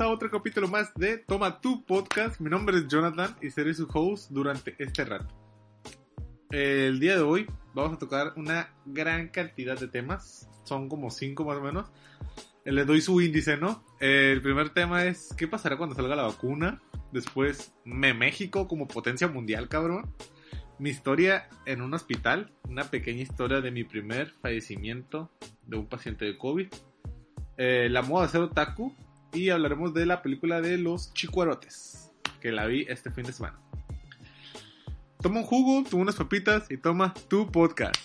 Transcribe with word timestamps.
A 0.00 0.08
otro 0.08 0.30
capítulo 0.30 0.66
más 0.66 0.94
de 0.94 1.18
Toma 1.18 1.60
tu 1.60 1.84
podcast. 1.84 2.40
Mi 2.40 2.48
nombre 2.48 2.78
es 2.78 2.88
Jonathan 2.88 3.36
y 3.42 3.50
seré 3.50 3.74
su 3.74 3.86
host 3.92 4.30
durante 4.30 4.74
este 4.78 5.04
rato. 5.04 5.28
El 6.50 6.98
día 6.98 7.16
de 7.16 7.20
hoy 7.20 7.46
vamos 7.74 7.96
a 7.96 7.98
tocar 7.98 8.32
una 8.36 8.74
gran 8.86 9.28
cantidad 9.28 9.78
de 9.78 9.88
temas. 9.88 10.48
Son 10.64 10.88
como 10.88 11.10
cinco 11.10 11.44
más 11.44 11.58
o 11.58 11.60
menos. 11.60 11.90
Eh, 12.64 12.72
Les 12.72 12.86
doy 12.86 13.02
su 13.02 13.20
índice, 13.20 13.58
¿no? 13.58 13.84
El 14.00 14.40
primer 14.40 14.70
tema 14.70 15.04
es 15.04 15.34
¿qué 15.36 15.46
pasará 15.46 15.76
cuando 15.76 15.94
salga 15.94 16.16
la 16.16 16.22
vacuna? 16.22 16.80
Después, 17.12 17.74
¿me 17.84 18.14
México 18.14 18.68
como 18.68 18.88
potencia 18.88 19.28
mundial, 19.28 19.68
cabrón? 19.68 20.14
Mi 20.78 20.88
historia 20.88 21.50
en 21.66 21.82
un 21.82 21.92
hospital, 21.92 22.54
una 22.66 22.84
pequeña 22.84 23.20
historia 23.20 23.60
de 23.60 23.70
mi 23.70 23.84
primer 23.84 24.30
fallecimiento 24.30 25.30
de 25.66 25.76
un 25.76 25.86
paciente 25.86 26.24
de 26.24 26.38
COVID. 26.38 26.68
Eh, 27.58 27.88
la 27.90 28.00
moda 28.00 28.24
de 28.24 28.32
ser 28.32 28.40
otaku 28.40 28.96
y 29.32 29.50
hablaremos 29.50 29.94
de 29.94 30.06
la 30.06 30.22
película 30.22 30.60
de 30.60 30.78
los 30.78 31.12
chicuarotes, 31.14 32.10
que 32.40 32.52
la 32.52 32.66
vi 32.66 32.86
este 32.88 33.10
fin 33.10 33.24
de 33.24 33.32
semana. 33.32 33.58
Toma 35.22 35.40
un 35.40 35.44
jugo, 35.44 35.84
toma 35.88 36.02
unas 36.02 36.16
papitas 36.16 36.70
y 36.70 36.76
toma 36.76 37.14
tu 37.28 37.50
podcast. 37.50 37.96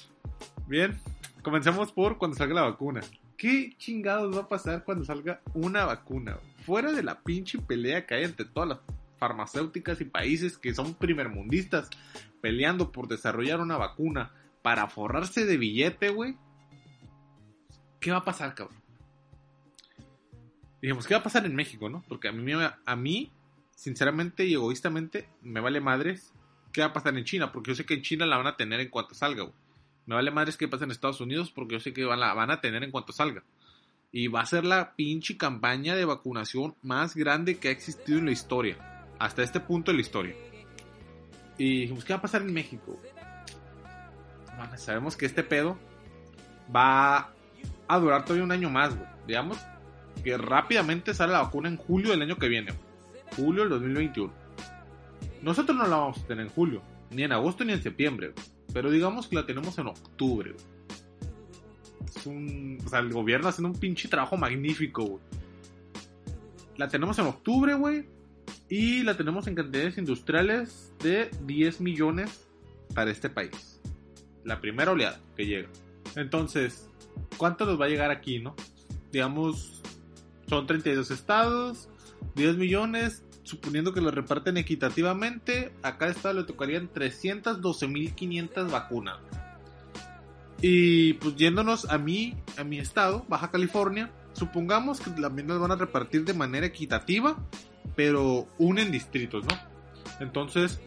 Bien, 0.67 0.99
comencemos 1.41 1.91
por 1.91 2.17
cuando 2.17 2.37
salga 2.37 2.55
la 2.55 2.61
vacuna. 2.63 3.01
¿Qué 3.37 3.75
chingados 3.77 4.35
va 4.35 4.41
a 4.41 4.49
pasar 4.49 4.83
cuando 4.83 5.05
salga 5.05 5.41
una 5.53 5.85
vacuna? 5.85 6.37
Fuera 6.65 6.91
de 6.91 7.03
la 7.03 7.21
pinche 7.21 7.59
pelea 7.59 8.05
que 8.05 8.15
hay 8.15 8.23
entre 8.23 8.45
todas 8.45 8.69
las 8.69 8.79
farmacéuticas 9.17 10.01
y 10.01 10.05
países 10.05 10.57
que 10.57 10.73
son 10.73 10.93
primermundistas 10.93 11.89
peleando 12.41 12.91
por 12.91 13.07
desarrollar 13.07 13.59
una 13.59 13.77
vacuna 13.77 14.31
para 14.61 14.87
forrarse 14.87 15.45
de 15.45 15.57
billete, 15.57 16.09
güey. 16.09 16.37
¿Qué 17.99 18.11
va 18.11 18.17
a 18.17 18.25
pasar, 18.25 18.53
cabrón? 18.55 18.84
Dijimos, 20.85 21.07
¿qué 21.07 21.15
va 21.15 21.21
a 21.21 21.23
pasar 21.23 21.47
en 21.47 21.55
México, 21.55 21.89
no? 21.89 22.03
Porque 22.07 22.27
a 22.27 22.31
mí, 22.31 22.51
a 22.53 22.95
mí, 22.95 23.31
sinceramente 23.71 24.45
y 24.45 24.53
egoístamente, 24.53 25.27
me 25.41 25.59
vale 25.59 25.81
madres 25.81 26.31
qué 26.71 26.81
va 26.81 26.87
a 26.89 26.93
pasar 26.93 27.17
en 27.17 27.23
China, 27.23 27.51
porque 27.51 27.71
yo 27.71 27.75
sé 27.75 27.87
que 27.87 27.95
en 27.95 28.03
China 28.03 28.27
la 28.27 28.37
van 28.37 28.45
a 28.45 28.55
tener 28.55 28.79
en 28.79 28.89
cuanto 28.89 29.15
salga, 29.15 29.41
güey. 29.41 29.55
Me 30.05 30.13
vale 30.13 30.29
madres 30.29 30.57
qué 30.57 30.67
pasa 30.67 30.83
en 30.83 30.91
Estados 30.91 31.21
Unidos, 31.21 31.49
porque 31.49 31.73
yo 31.73 31.79
sé 31.79 31.91
que 31.91 32.03
la 32.03 32.35
van 32.35 32.51
a 32.51 32.61
tener 32.61 32.83
en 32.83 32.91
cuanto 32.91 33.13
salga. 33.13 33.41
Y 34.11 34.27
va 34.27 34.41
a 34.41 34.45
ser 34.45 34.63
la 34.63 34.95
pinche 34.95 35.37
campaña 35.37 35.95
de 35.95 36.05
vacunación 36.05 36.75
más 36.83 37.15
grande 37.15 37.57
que 37.57 37.69
ha 37.69 37.71
existido 37.71 38.19
en 38.19 38.25
la 38.25 38.31
historia. 38.31 39.07
Hasta 39.17 39.41
este 39.41 39.59
punto 39.61 39.89
de 39.89 39.95
la 39.95 40.01
historia. 40.01 40.35
Y 41.57 41.79
dijimos, 41.81 42.05
¿qué 42.05 42.13
va 42.13 42.19
a 42.19 42.21
pasar 42.21 42.43
en 42.43 42.53
México? 42.53 43.01
Bueno, 44.55 44.77
sabemos 44.77 45.17
que 45.17 45.25
este 45.25 45.41
pedo 45.41 45.79
va 46.73 47.33
a 47.87 47.99
durar 47.99 48.23
todavía 48.23 48.43
un 48.43 48.51
año 48.51 48.69
más, 48.69 48.95
güey. 48.95 49.09
Digamos 49.25 49.57
que 50.23 50.37
rápidamente 50.37 51.13
sale 51.13 51.33
la 51.33 51.43
vacuna 51.43 51.69
en 51.69 51.77
julio 51.77 52.11
del 52.11 52.21
año 52.21 52.37
que 52.37 52.47
viene. 52.47 52.73
Julio 53.35 53.63
del 53.63 53.69
2021. 53.71 54.33
Nosotros 55.41 55.77
no 55.77 55.85
la 55.87 55.97
vamos 55.97 56.17
a 56.19 56.27
tener 56.27 56.45
en 56.45 56.51
julio, 56.51 56.81
ni 57.11 57.23
en 57.23 57.31
agosto 57.31 57.63
ni 57.63 57.73
en 57.73 57.83
septiembre, 57.83 58.33
pero 58.73 58.89
digamos 58.89 59.27
que 59.27 59.35
la 59.35 59.45
tenemos 59.45 59.77
en 59.77 59.87
octubre. 59.87 60.55
Es 62.15 62.25
un, 62.25 62.79
o 62.83 62.89
sea, 62.89 62.99
el 62.99 63.11
gobierno 63.11 63.49
haciendo 63.49 63.69
un 63.69 63.79
pinche 63.79 64.07
trabajo 64.07 64.37
magnífico, 64.37 65.03
güey. 65.03 65.23
La 66.77 66.87
tenemos 66.87 67.17
en 67.19 67.27
octubre, 67.27 67.73
güey. 67.73 68.05
Y 68.67 69.03
la 69.03 69.15
tenemos 69.15 69.47
en 69.47 69.55
cantidades 69.55 69.97
industriales 69.97 70.91
de 70.99 71.29
10 71.43 71.81
millones 71.81 72.47
para 72.93 73.11
este 73.11 73.29
país. 73.29 73.79
La 74.43 74.59
primera 74.59 74.91
oleada 74.91 75.19
que 75.35 75.45
llega. 75.45 75.69
Entonces, 76.15 76.89
¿cuánto 77.37 77.65
nos 77.65 77.79
va 77.79 77.85
a 77.85 77.89
llegar 77.89 78.09
aquí, 78.09 78.39
no? 78.39 78.55
Digamos, 79.11 79.83
son 80.47 80.67
32 80.67 81.11
estados, 81.11 81.89
10 82.35 82.57
millones, 82.57 83.23
suponiendo 83.43 83.93
que 83.93 84.01
lo 84.01 84.11
reparten 84.11 84.57
equitativamente, 84.57 85.71
a 85.83 85.97
cada 85.97 86.11
estado 86.11 86.41
le 86.41 86.43
tocarían 86.43 86.89
312.500 86.91 88.71
vacunas. 88.71 89.17
Y 90.61 91.13
pues 91.13 91.35
yéndonos 91.35 91.89
a 91.89 91.97
mí, 91.97 92.35
a 92.57 92.63
mi 92.63 92.79
estado, 92.79 93.25
Baja 93.27 93.51
California, 93.51 94.11
supongamos 94.33 94.99
que 94.99 95.11
también 95.11 95.47
las 95.47 95.59
van 95.59 95.71
a 95.71 95.75
repartir 95.75 96.25
de 96.25 96.33
manera 96.33 96.65
equitativa, 96.65 97.37
pero 97.95 98.47
unen 98.57 98.91
distritos, 98.91 99.45
¿no? 99.45 99.55
Entonces, 100.19 100.79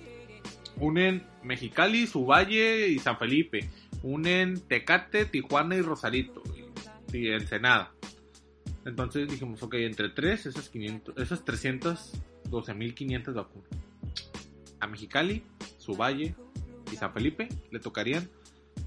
unen 0.77 1.27
Mexicali, 1.43 2.07
Suvalle 2.07 2.89
y 2.89 2.99
San 2.99 3.19
Felipe, 3.19 3.71
unen 4.03 4.61
Tecate, 4.61 5.27
Tijuana 5.27 5.77
y 5.77 5.83
Rosarito, 5.83 6.43
y, 7.13 7.17
y 7.17 7.29
Ensenada. 7.29 7.93
Entonces 8.89 9.29
dijimos, 9.29 9.63
ok, 9.63 9.75
entre 9.75 10.09
3, 10.09 10.47
esas, 10.47 10.71
500, 10.71 11.19
esas 11.19 11.45
312.500 11.45 13.35
vacunas. 13.35 13.69
A 14.81 14.87
Mexicali, 14.87 15.43
Suvalle 15.77 16.35
y 16.91 16.97
San 16.97 17.13
Felipe 17.13 17.51
le 17.71 17.81
tocarían 17.81 18.31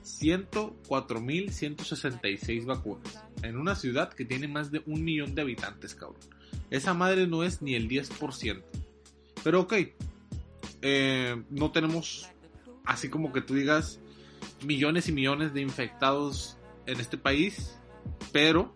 104.166 0.04 2.66
vacunas. 2.66 3.24
En 3.44 3.58
una 3.58 3.76
ciudad 3.76 4.12
que 4.12 4.26
tiene 4.26 4.48
más 4.48 4.72
de 4.72 4.82
un 4.88 5.04
millón 5.04 5.36
de 5.36 5.44
habitantes, 5.44 5.94
cabrón. 5.94 6.20
Esa 6.72 6.96
madre 6.96 7.28
no 7.28 7.44
es 7.44 7.62
ni 7.62 7.76
el 7.76 7.88
10%. 7.88 8.64
Pero 9.44 9.62
ok, 9.62 9.74
eh, 10.82 11.44
no 11.52 11.72
tenemos 11.72 12.28
así 12.86 13.08
como 13.08 13.32
que 13.32 13.42
tú 13.42 13.54
digas 13.54 14.00
millones 14.66 15.10
y 15.10 15.12
millones 15.12 15.54
de 15.54 15.62
infectados 15.62 16.58
en 16.88 17.00
este 17.00 17.20
país. 17.20 17.78
Pero, 18.32 18.74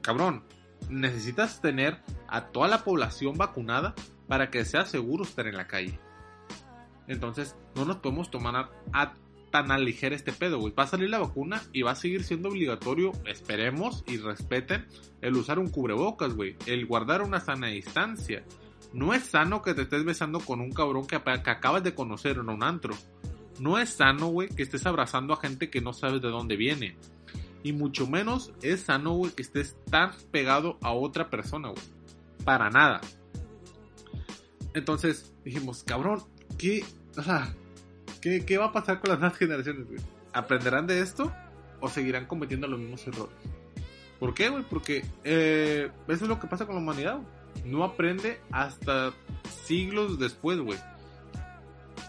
cabrón, 0.00 0.44
necesitas 0.88 1.60
tener 1.60 1.98
a 2.28 2.46
toda 2.46 2.68
la 2.68 2.84
población 2.84 3.36
vacunada 3.36 3.94
para 4.28 4.50
que 4.50 4.64
sea 4.64 4.86
seguro 4.86 5.24
estar 5.24 5.46
en 5.46 5.56
la 5.56 5.66
calle. 5.66 5.98
Entonces, 7.06 7.56
no 7.74 7.84
nos 7.84 7.96
podemos 7.96 8.30
tomar 8.30 8.70
tan 9.50 9.70
a 9.70 9.78
ligera 9.78 10.16
este 10.16 10.32
pedo, 10.32 10.58
güey. 10.58 10.72
Va 10.72 10.84
a 10.84 10.88
salir 10.88 11.10
la 11.10 11.18
vacuna 11.18 11.62
y 11.72 11.82
va 11.82 11.92
a 11.92 11.96
seguir 11.96 12.24
siendo 12.24 12.48
obligatorio, 12.48 13.12
esperemos 13.26 14.02
y 14.06 14.16
respeten, 14.16 14.86
el 15.20 15.36
usar 15.36 15.58
un 15.58 15.70
cubrebocas, 15.70 16.34
güey. 16.34 16.56
El 16.66 16.86
guardar 16.86 17.22
una 17.22 17.40
sana 17.40 17.68
distancia. 17.68 18.44
No 18.92 19.14
es 19.14 19.24
sano 19.24 19.62
que 19.62 19.74
te 19.74 19.82
estés 19.82 20.04
besando 20.04 20.40
con 20.40 20.60
un 20.60 20.72
cabrón 20.72 21.06
que, 21.06 21.20
que 21.20 21.50
acabas 21.50 21.82
de 21.82 21.94
conocer 21.94 22.38
en 22.38 22.48
un 22.48 22.62
antro. 22.62 22.94
No 23.60 23.78
es 23.78 23.90
sano, 23.90 24.28
güey, 24.28 24.48
que 24.48 24.62
estés 24.62 24.86
abrazando 24.86 25.34
a 25.34 25.40
gente 25.40 25.70
que 25.70 25.80
no 25.80 25.92
sabes 25.92 26.22
de 26.22 26.28
dónde 26.28 26.56
viene. 26.56 26.96
Y 27.62 27.72
mucho 27.72 28.06
menos 28.06 28.52
es 28.62 28.82
sano, 28.82 29.12
güey, 29.12 29.32
que 29.32 29.42
estés 29.42 29.76
tan 29.90 30.12
pegado 30.30 30.78
a 30.82 30.92
otra 30.92 31.30
persona, 31.30 31.68
güey. 31.68 31.82
Para 32.44 32.70
nada. 32.70 33.00
Entonces 34.74 35.32
dijimos, 35.44 35.84
cabrón, 35.84 36.22
¿qué? 36.58 36.84
¿qué, 38.20 38.44
¿qué 38.44 38.58
va 38.58 38.66
a 38.66 38.72
pasar 38.72 39.00
con 39.00 39.10
las 39.10 39.20
nuevas 39.20 39.38
generaciones, 39.38 39.86
güey? 39.86 40.00
¿Aprenderán 40.32 40.86
de 40.86 41.00
esto 41.00 41.32
o 41.80 41.88
seguirán 41.88 42.26
cometiendo 42.26 42.66
los 42.66 42.80
mismos 42.80 43.06
errores? 43.06 43.36
¿Por 44.18 44.34
qué, 44.34 44.48
güey? 44.48 44.62
Porque 44.62 45.04
eh, 45.24 45.90
eso 46.06 46.24
es 46.24 46.28
lo 46.28 46.38
que 46.38 46.46
pasa 46.46 46.64
con 46.64 46.76
la 46.76 46.80
humanidad. 46.80 47.18
No 47.64 47.82
aprende 47.82 48.40
hasta 48.50 49.12
siglos 49.66 50.18
después, 50.18 50.60
güey. 50.60 50.78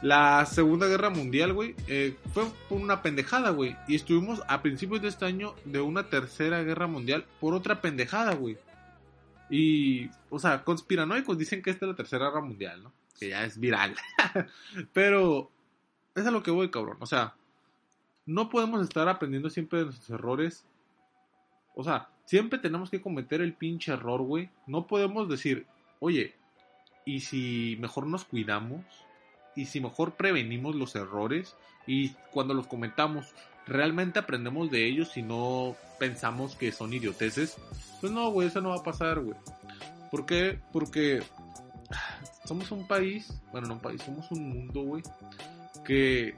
La 0.03 0.45
Segunda 0.45 0.87
Guerra 0.87 1.09
Mundial, 1.09 1.53
güey, 1.53 1.75
eh, 1.87 2.17
fue 2.33 2.43
por 2.67 2.81
una 2.81 3.01
pendejada, 3.01 3.51
güey. 3.51 3.77
Y 3.87 3.95
estuvimos 3.95 4.41
a 4.49 4.61
principios 4.61 5.01
de 5.01 5.07
este 5.07 5.23
año 5.23 5.55
de 5.63 5.79
una 5.79 6.09
Tercera 6.09 6.61
Guerra 6.61 6.87
Mundial 6.87 7.25
por 7.39 7.53
otra 7.53 7.79
pendejada, 7.79 8.35
güey. 8.35 8.57
Y, 9.49 10.09
o 10.29 10.39
sea, 10.39 10.65
conspiranoicos 10.65 11.37
dicen 11.37 11.61
que 11.61 11.69
esta 11.69 11.85
es 11.85 11.91
la 11.91 11.95
Tercera 11.95 12.25
Guerra 12.25 12.41
Mundial, 12.41 12.83
¿no? 12.83 12.91
Que 13.17 13.29
ya 13.29 13.45
es 13.45 13.57
viral. 13.57 13.95
Pero, 14.93 15.49
es 16.15 16.27
a 16.27 16.31
lo 16.31 16.43
que 16.43 16.51
voy, 16.51 16.69
cabrón. 16.69 16.97
O 16.99 17.05
sea, 17.05 17.35
no 18.25 18.49
podemos 18.49 18.81
estar 18.83 19.07
aprendiendo 19.07 19.49
siempre 19.49 19.79
de 19.79 19.85
nuestros 19.85 20.09
errores. 20.09 20.65
O 21.75 21.83
sea, 21.85 22.09
siempre 22.25 22.59
tenemos 22.59 22.89
que 22.89 23.01
cometer 23.01 23.39
el 23.39 23.53
pinche 23.53 23.93
error, 23.93 24.21
güey. 24.21 24.49
No 24.67 24.85
podemos 24.85 25.29
decir, 25.29 25.65
oye, 26.01 26.35
¿y 27.05 27.21
si 27.21 27.77
mejor 27.79 28.05
nos 28.05 28.25
cuidamos? 28.25 28.83
Y 29.55 29.65
si 29.65 29.81
mejor 29.81 30.13
prevenimos 30.13 30.75
los 30.75 30.95
errores 30.95 31.55
y 31.85 32.09
cuando 32.31 32.53
los 32.53 32.67
comentamos 32.67 33.33
realmente 33.65 34.19
aprendemos 34.19 34.69
de 34.71 34.87
ellos 34.87 35.15
y 35.17 35.21
no 35.21 35.75
pensamos 35.99 36.55
que 36.55 36.71
son 36.71 36.93
idioteces, 36.93 37.57
pues 38.01 38.11
no, 38.11 38.29
güey, 38.31 38.47
eso 38.47 38.61
no 38.61 38.69
va 38.69 38.77
a 38.77 38.83
pasar, 38.83 39.19
güey. 39.21 39.37
¿Por 40.11 40.25
qué? 40.25 40.59
Porque 40.71 41.21
somos 42.45 42.71
un 42.71 42.87
país, 42.87 43.41
bueno, 43.51 43.67
no 43.67 43.73
un 43.75 43.79
país, 43.79 44.01
somos 44.03 44.29
un 44.31 44.49
mundo, 44.49 44.81
güey, 44.81 45.03
que 45.85 46.35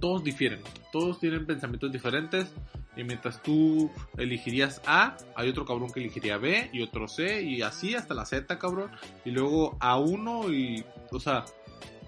todos 0.00 0.24
difieren, 0.24 0.60
todos 0.92 1.20
tienen 1.20 1.46
pensamientos 1.46 1.92
diferentes 1.92 2.50
y 2.96 3.04
mientras 3.04 3.40
tú 3.42 3.90
elegirías 4.16 4.82
A, 4.86 5.16
hay 5.36 5.48
otro 5.48 5.64
cabrón 5.64 5.92
que 5.92 6.00
elegiría 6.00 6.38
B 6.38 6.70
y 6.72 6.82
otro 6.82 7.06
C 7.06 7.42
y 7.42 7.62
así 7.62 7.94
hasta 7.94 8.14
la 8.14 8.26
Z, 8.26 8.58
cabrón, 8.58 8.90
y 9.24 9.30
luego 9.30 9.78
A1 9.78 10.52
y, 10.52 10.84
o 11.12 11.20
sea, 11.20 11.44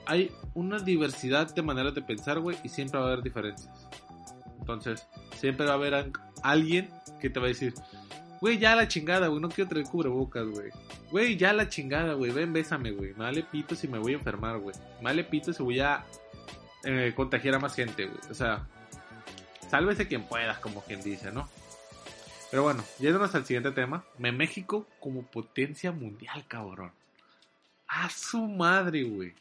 hay 0.06 0.31
una 0.54 0.78
diversidad 0.78 1.54
de 1.54 1.62
maneras 1.62 1.94
de 1.94 2.02
pensar, 2.02 2.40
güey, 2.40 2.56
y 2.62 2.69
siempre 2.69 2.99
va 2.99 3.06
a 3.06 3.12
haber 3.12 3.22
diferencias. 3.22 3.88
Entonces, 4.58 5.06
siempre 5.37 5.66
va 5.66 5.72
a 5.72 5.76
haber 5.76 6.12
alguien 6.43 6.90
que 7.20 7.31
te 7.31 7.40
va 7.40 7.46
a 7.46 7.49
decir, 7.49 7.75
Güey, 8.43 8.58
ya 8.58 8.75
la 8.75 8.88
chingada, 8.88 9.28
güey, 9.28 9.40
no 9.40 9.49
quiero 9.49 9.70
traer 9.70 9.87
cubrebocas, 9.87 10.44
güey. 10.44 10.72
Güey, 11.12 11.37
ya 11.37 11.52
la 11.52 11.69
chingada, 11.69 12.14
güey, 12.14 12.32
ven, 12.32 12.52
bésame, 12.52 12.90
güey. 12.90 13.12
Me 13.12 13.22
vale 13.22 13.44
pito 13.44 13.76
si 13.76 13.87
me 13.87 14.00
voy 14.00 14.14
a 14.14 14.16
enfermar, 14.16 14.58
güey. 14.58 14.75
Me 14.99 15.04
vale 15.04 15.22
pito 15.22 15.52
si 15.52 15.62
voy 15.62 15.78
a 15.78 16.04
eh, 16.82 17.12
contagiar 17.14 17.54
a 17.54 17.60
más 17.60 17.76
gente, 17.76 18.06
güey. 18.06 18.19
O 18.28 18.34
sea, 18.34 18.66
sálvese 19.70 20.08
quien 20.08 20.25
pueda, 20.25 20.60
como 20.60 20.82
quien 20.82 21.00
dice, 21.02 21.31
¿no? 21.31 21.49
Pero 22.50 22.64
bueno, 22.64 22.82
yéndonos 22.99 23.32
al 23.37 23.46
siguiente 23.46 23.70
tema. 23.70 24.04
Me 24.19 24.32
México 24.32 24.88
como 24.99 25.22
potencia 25.22 25.93
mundial, 25.93 26.44
cabrón. 26.49 26.90
A 27.87 28.10
su 28.10 28.49
madre, 28.49 29.04
güey. 29.04 29.34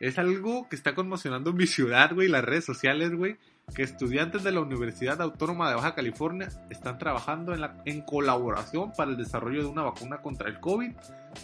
Es 0.00 0.18
algo 0.18 0.68
que 0.68 0.76
está 0.76 0.94
conmocionando 0.94 1.52
mi 1.52 1.66
ciudad, 1.66 2.14
güey, 2.14 2.28
las 2.28 2.44
redes 2.44 2.64
sociales, 2.64 3.14
güey 3.14 3.38
que 3.74 3.82
estudiantes 3.82 4.42
de 4.44 4.52
la 4.52 4.60
Universidad 4.60 5.20
Autónoma 5.20 5.68
de 5.68 5.76
Baja 5.76 5.94
California 5.94 6.48
están 6.70 6.98
trabajando 6.98 7.54
en, 7.54 7.62
en 7.84 8.00
colaboración 8.02 8.92
para 8.92 9.10
el 9.10 9.16
desarrollo 9.16 9.62
de 9.62 9.68
una 9.68 9.82
vacuna 9.82 10.18
contra 10.22 10.48
el 10.48 10.58
COVID 10.60 10.92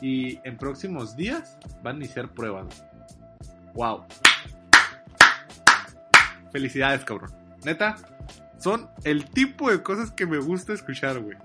y 0.01 0.39
en 0.45 0.57
próximos 0.57 1.17
días 1.17 1.59
van 1.83 1.97
a 1.97 1.99
iniciar 1.99 2.33
pruebas. 2.33 2.85
¡Wow! 3.75 4.05
Felicidades, 6.51 7.05
cabrón. 7.05 7.33
Neta, 7.65 7.97
son 8.59 8.89
el 9.05 9.27
tipo 9.27 9.71
de 9.71 9.83
cosas 9.83 10.11
que 10.11 10.27
me 10.27 10.39
gusta 10.39 10.73
escuchar, 10.73 11.19
güey. 11.21 11.37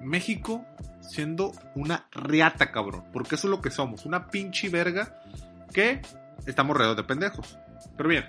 México 0.00 0.64
siendo 1.00 1.52
una 1.74 2.06
riata, 2.12 2.70
cabrón. 2.70 3.04
Porque 3.12 3.34
eso 3.36 3.48
es 3.48 3.50
lo 3.50 3.60
que 3.60 3.70
somos, 3.70 4.06
una 4.06 4.28
pinche 4.28 4.68
verga 4.68 5.18
que 5.72 6.02
estamos 6.46 6.76
rodeados 6.76 6.96
de 6.96 7.04
pendejos. 7.04 7.58
Pero 7.96 8.08
bien, 8.08 8.24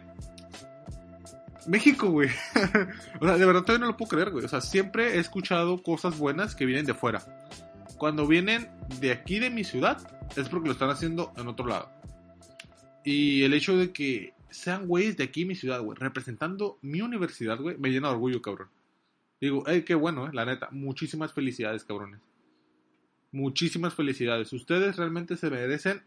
México, 1.67 2.09
güey. 2.09 2.29
o 3.19 3.25
sea, 3.25 3.38
de 3.38 3.45
verdad 3.45 3.61
todavía 3.61 3.85
no 3.85 3.91
lo 3.91 3.97
puedo 3.97 4.09
creer, 4.09 4.31
güey. 4.31 4.45
O 4.45 4.50
sea, 4.50 4.61
siempre 4.61 5.15
he 5.15 5.19
escuchado 5.19 5.81
cosas 5.81 6.17
buenas 6.17 6.55
que 6.55 6.65
vienen 6.65 6.85
de 6.85 6.94
fuera. 6.94 7.23
Cuando 7.97 8.27
vienen 8.27 8.69
de 9.00 9.11
aquí 9.11 9.39
de 9.39 9.50
mi 9.50 9.63
ciudad, 9.63 9.97
es 10.35 10.50
porque 10.50 10.67
lo 10.67 10.73
están 10.73 10.89
haciendo 10.89 11.31
en 11.38 11.47
otro 11.47 11.67
lado. 11.67 11.89
Y 13.03 13.44
el 13.44 13.53
hecho 13.53 13.77
de 13.77 13.91
que 13.91 14.33
sean 14.50 14.88
güeyes 14.88 15.17
de 15.17 15.25
aquí 15.25 15.45
mi 15.45 15.55
ciudad, 15.55 15.81
güey, 15.81 15.97
representando 15.97 16.77
mi 16.81 17.01
universidad, 17.01 17.59
güey, 17.59 17.77
me 17.77 17.89
llena 17.89 18.09
de 18.09 18.15
orgullo, 18.15 18.41
cabrón. 18.41 18.69
Digo, 19.39 19.63
hey, 19.67 19.83
qué 19.85 19.95
bueno, 19.95 20.27
eh, 20.27 20.29
la 20.33 20.45
neta. 20.45 20.69
Muchísimas 20.71 21.33
felicidades, 21.33 21.83
cabrones. 21.83 22.21
Muchísimas 23.31 23.94
felicidades. 23.94 24.53
Ustedes 24.53 24.95
realmente 24.95 25.38
se 25.38 25.50
merecen 25.50 26.03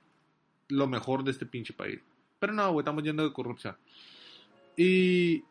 lo 0.69 0.87
mejor 0.87 1.25
de 1.25 1.31
este 1.31 1.47
pinche 1.47 1.73
país. 1.73 2.01
Pero 2.39 2.53
no, 2.53 2.79
estamos 2.79 3.03
yendo 3.03 3.25
de 3.25 3.33
corrupción. 3.33 3.77
Y 4.77 5.45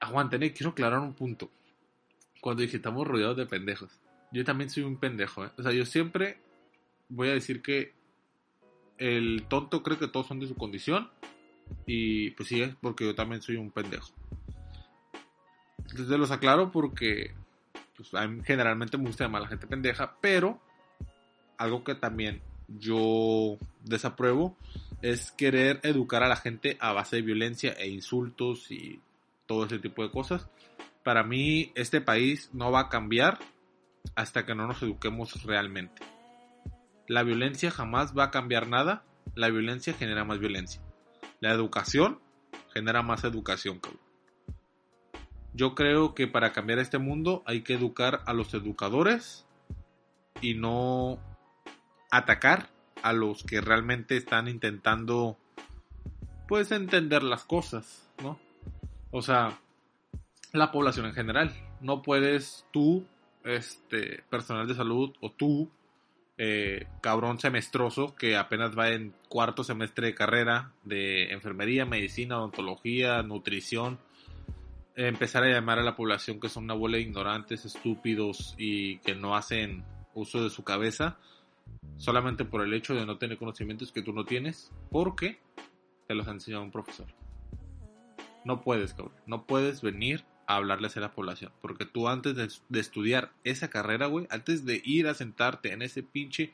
aguanten, 0.00 0.42
eh, 0.42 0.52
quiero 0.52 0.70
aclarar 0.70 1.00
un 1.00 1.14
punto. 1.14 1.50
Cuando 2.40 2.62
dije 2.62 2.78
estamos 2.78 3.06
rodeados 3.06 3.36
de 3.36 3.46
pendejos. 3.46 3.90
Yo 4.32 4.44
también 4.44 4.70
soy 4.70 4.84
un 4.84 4.96
pendejo, 4.96 5.44
¿eh? 5.44 5.50
O 5.58 5.62
sea, 5.62 5.72
yo 5.72 5.84
siempre 5.84 6.38
voy 7.08 7.28
a 7.28 7.34
decir 7.34 7.60
que 7.62 7.92
el 8.96 9.44
tonto 9.48 9.82
cree 9.82 9.98
que 9.98 10.08
todos 10.08 10.26
son 10.26 10.40
de 10.40 10.46
su 10.46 10.54
condición. 10.54 11.10
Y 11.86 12.30
pues 12.30 12.48
sí, 12.48 12.62
es 12.62 12.74
porque 12.80 13.04
yo 13.04 13.14
también 13.14 13.42
soy 13.42 13.56
un 13.56 13.70
pendejo. 13.70 14.12
Entonces 15.78 16.18
los 16.18 16.30
aclaro 16.30 16.70
porque 16.70 17.34
pues, 17.96 18.10
generalmente 18.44 18.96
me 18.96 19.06
gusta 19.06 19.24
llamar 19.24 19.42
a 19.42 19.44
la 19.44 19.48
gente 19.48 19.66
pendeja, 19.66 20.16
pero 20.20 20.60
algo 21.58 21.84
que 21.84 21.94
también 21.94 22.40
yo 22.78 23.58
desapruebo 23.84 24.56
es 25.02 25.32
querer 25.32 25.80
educar 25.82 26.22
a 26.22 26.28
la 26.28 26.36
gente 26.36 26.76
a 26.80 26.92
base 26.92 27.16
de 27.16 27.22
violencia 27.22 27.72
e 27.72 27.88
insultos 27.88 28.70
y 28.70 29.00
todo 29.46 29.64
ese 29.64 29.78
tipo 29.78 30.02
de 30.02 30.10
cosas. 30.10 30.48
Para 31.02 31.24
mí 31.24 31.72
este 31.74 32.00
país 32.00 32.50
no 32.52 32.70
va 32.70 32.80
a 32.80 32.88
cambiar 32.88 33.38
hasta 34.14 34.44
que 34.44 34.54
no 34.54 34.66
nos 34.66 34.82
eduquemos 34.82 35.42
realmente. 35.44 36.02
La 37.08 37.22
violencia 37.22 37.70
jamás 37.70 38.16
va 38.16 38.24
a 38.24 38.30
cambiar 38.30 38.68
nada, 38.68 39.04
la 39.34 39.48
violencia 39.48 39.94
genera 39.94 40.24
más 40.24 40.38
violencia. 40.38 40.80
La 41.40 41.52
educación 41.52 42.20
genera 42.72 43.02
más 43.02 43.24
educación, 43.24 43.80
Yo 45.54 45.74
creo 45.74 46.14
que 46.14 46.28
para 46.28 46.52
cambiar 46.52 46.78
este 46.78 46.98
mundo 46.98 47.42
hay 47.46 47.62
que 47.62 47.74
educar 47.74 48.22
a 48.26 48.32
los 48.32 48.54
educadores 48.54 49.44
y 50.40 50.54
no 50.54 51.18
atacar 52.10 52.68
a 53.02 53.12
los 53.12 53.44
que 53.44 53.60
realmente 53.60 54.16
están 54.16 54.48
intentando 54.48 55.38
pues 56.48 56.72
entender 56.72 57.22
las 57.22 57.44
cosas, 57.44 58.10
¿no? 58.22 58.38
O 59.10 59.22
sea, 59.22 59.58
la 60.52 60.72
población 60.72 61.06
en 61.06 61.14
general. 61.14 61.52
No 61.80 62.02
puedes 62.02 62.66
tú, 62.72 63.06
este, 63.44 64.24
personal 64.28 64.66
de 64.66 64.74
salud, 64.74 65.12
o 65.20 65.30
tú, 65.30 65.70
eh, 66.38 66.86
cabrón 67.00 67.38
semestroso, 67.38 68.14
que 68.16 68.36
apenas 68.36 68.76
va 68.76 68.90
en 68.90 69.14
cuarto 69.28 69.62
semestre 69.62 70.08
de 70.08 70.14
carrera 70.14 70.72
de 70.84 71.32
enfermería, 71.32 71.86
medicina, 71.86 72.38
odontología, 72.38 73.22
nutrición, 73.22 73.98
empezar 74.96 75.44
a 75.44 75.50
llamar 75.50 75.78
a 75.78 75.84
la 75.84 75.96
población 75.96 76.40
que 76.40 76.48
son 76.48 76.64
una 76.64 76.74
bola 76.74 76.96
de 76.96 77.02
ignorantes, 77.02 77.64
estúpidos 77.64 78.54
y 78.58 78.98
que 78.98 79.14
no 79.14 79.36
hacen 79.36 79.84
uso 80.14 80.42
de 80.42 80.50
su 80.50 80.64
cabeza 80.64 81.16
solamente 82.00 82.46
por 82.46 82.62
el 82.62 82.72
hecho 82.72 82.94
de 82.94 83.04
no 83.04 83.18
tener 83.18 83.38
conocimientos 83.38 83.92
que 83.92 84.02
tú 84.02 84.12
no 84.12 84.24
tienes, 84.24 84.72
porque 84.90 85.38
te 86.06 86.14
los 86.14 86.26
ha 86.26 86.32
enseñado 86.32 86.62
un 86.62 86.70
profesor. 86.70 87.06
No 88.44 88.62
puedes, 88.62 88.94
cabrón. 88.94 89.14
No 89.26 89.44
puedes 89.44 89.82
venir 89.82 90.24
a 90.46 90.56
hablarles 90.56 90.96
a 90.96 91.00
la 91.00 91.12
población. 91.12 91.52
Porque 91.60 91.84
tú 91.84 92.08
antes 92.08 92.34
de, 92.36 92.80
estudiar 92.80 93.32
esa 93.44 93.68
carrera, 93.68 94.06
güey, 94.06 94.26
antes 94.30 94.64
de 94.64 94.80
ir 94.82 95.08
a 95.08 95.14
sentarte 95.14 95.72
en 95.72 95.82
ese 95.82 96.02
pinche 96.02 96.52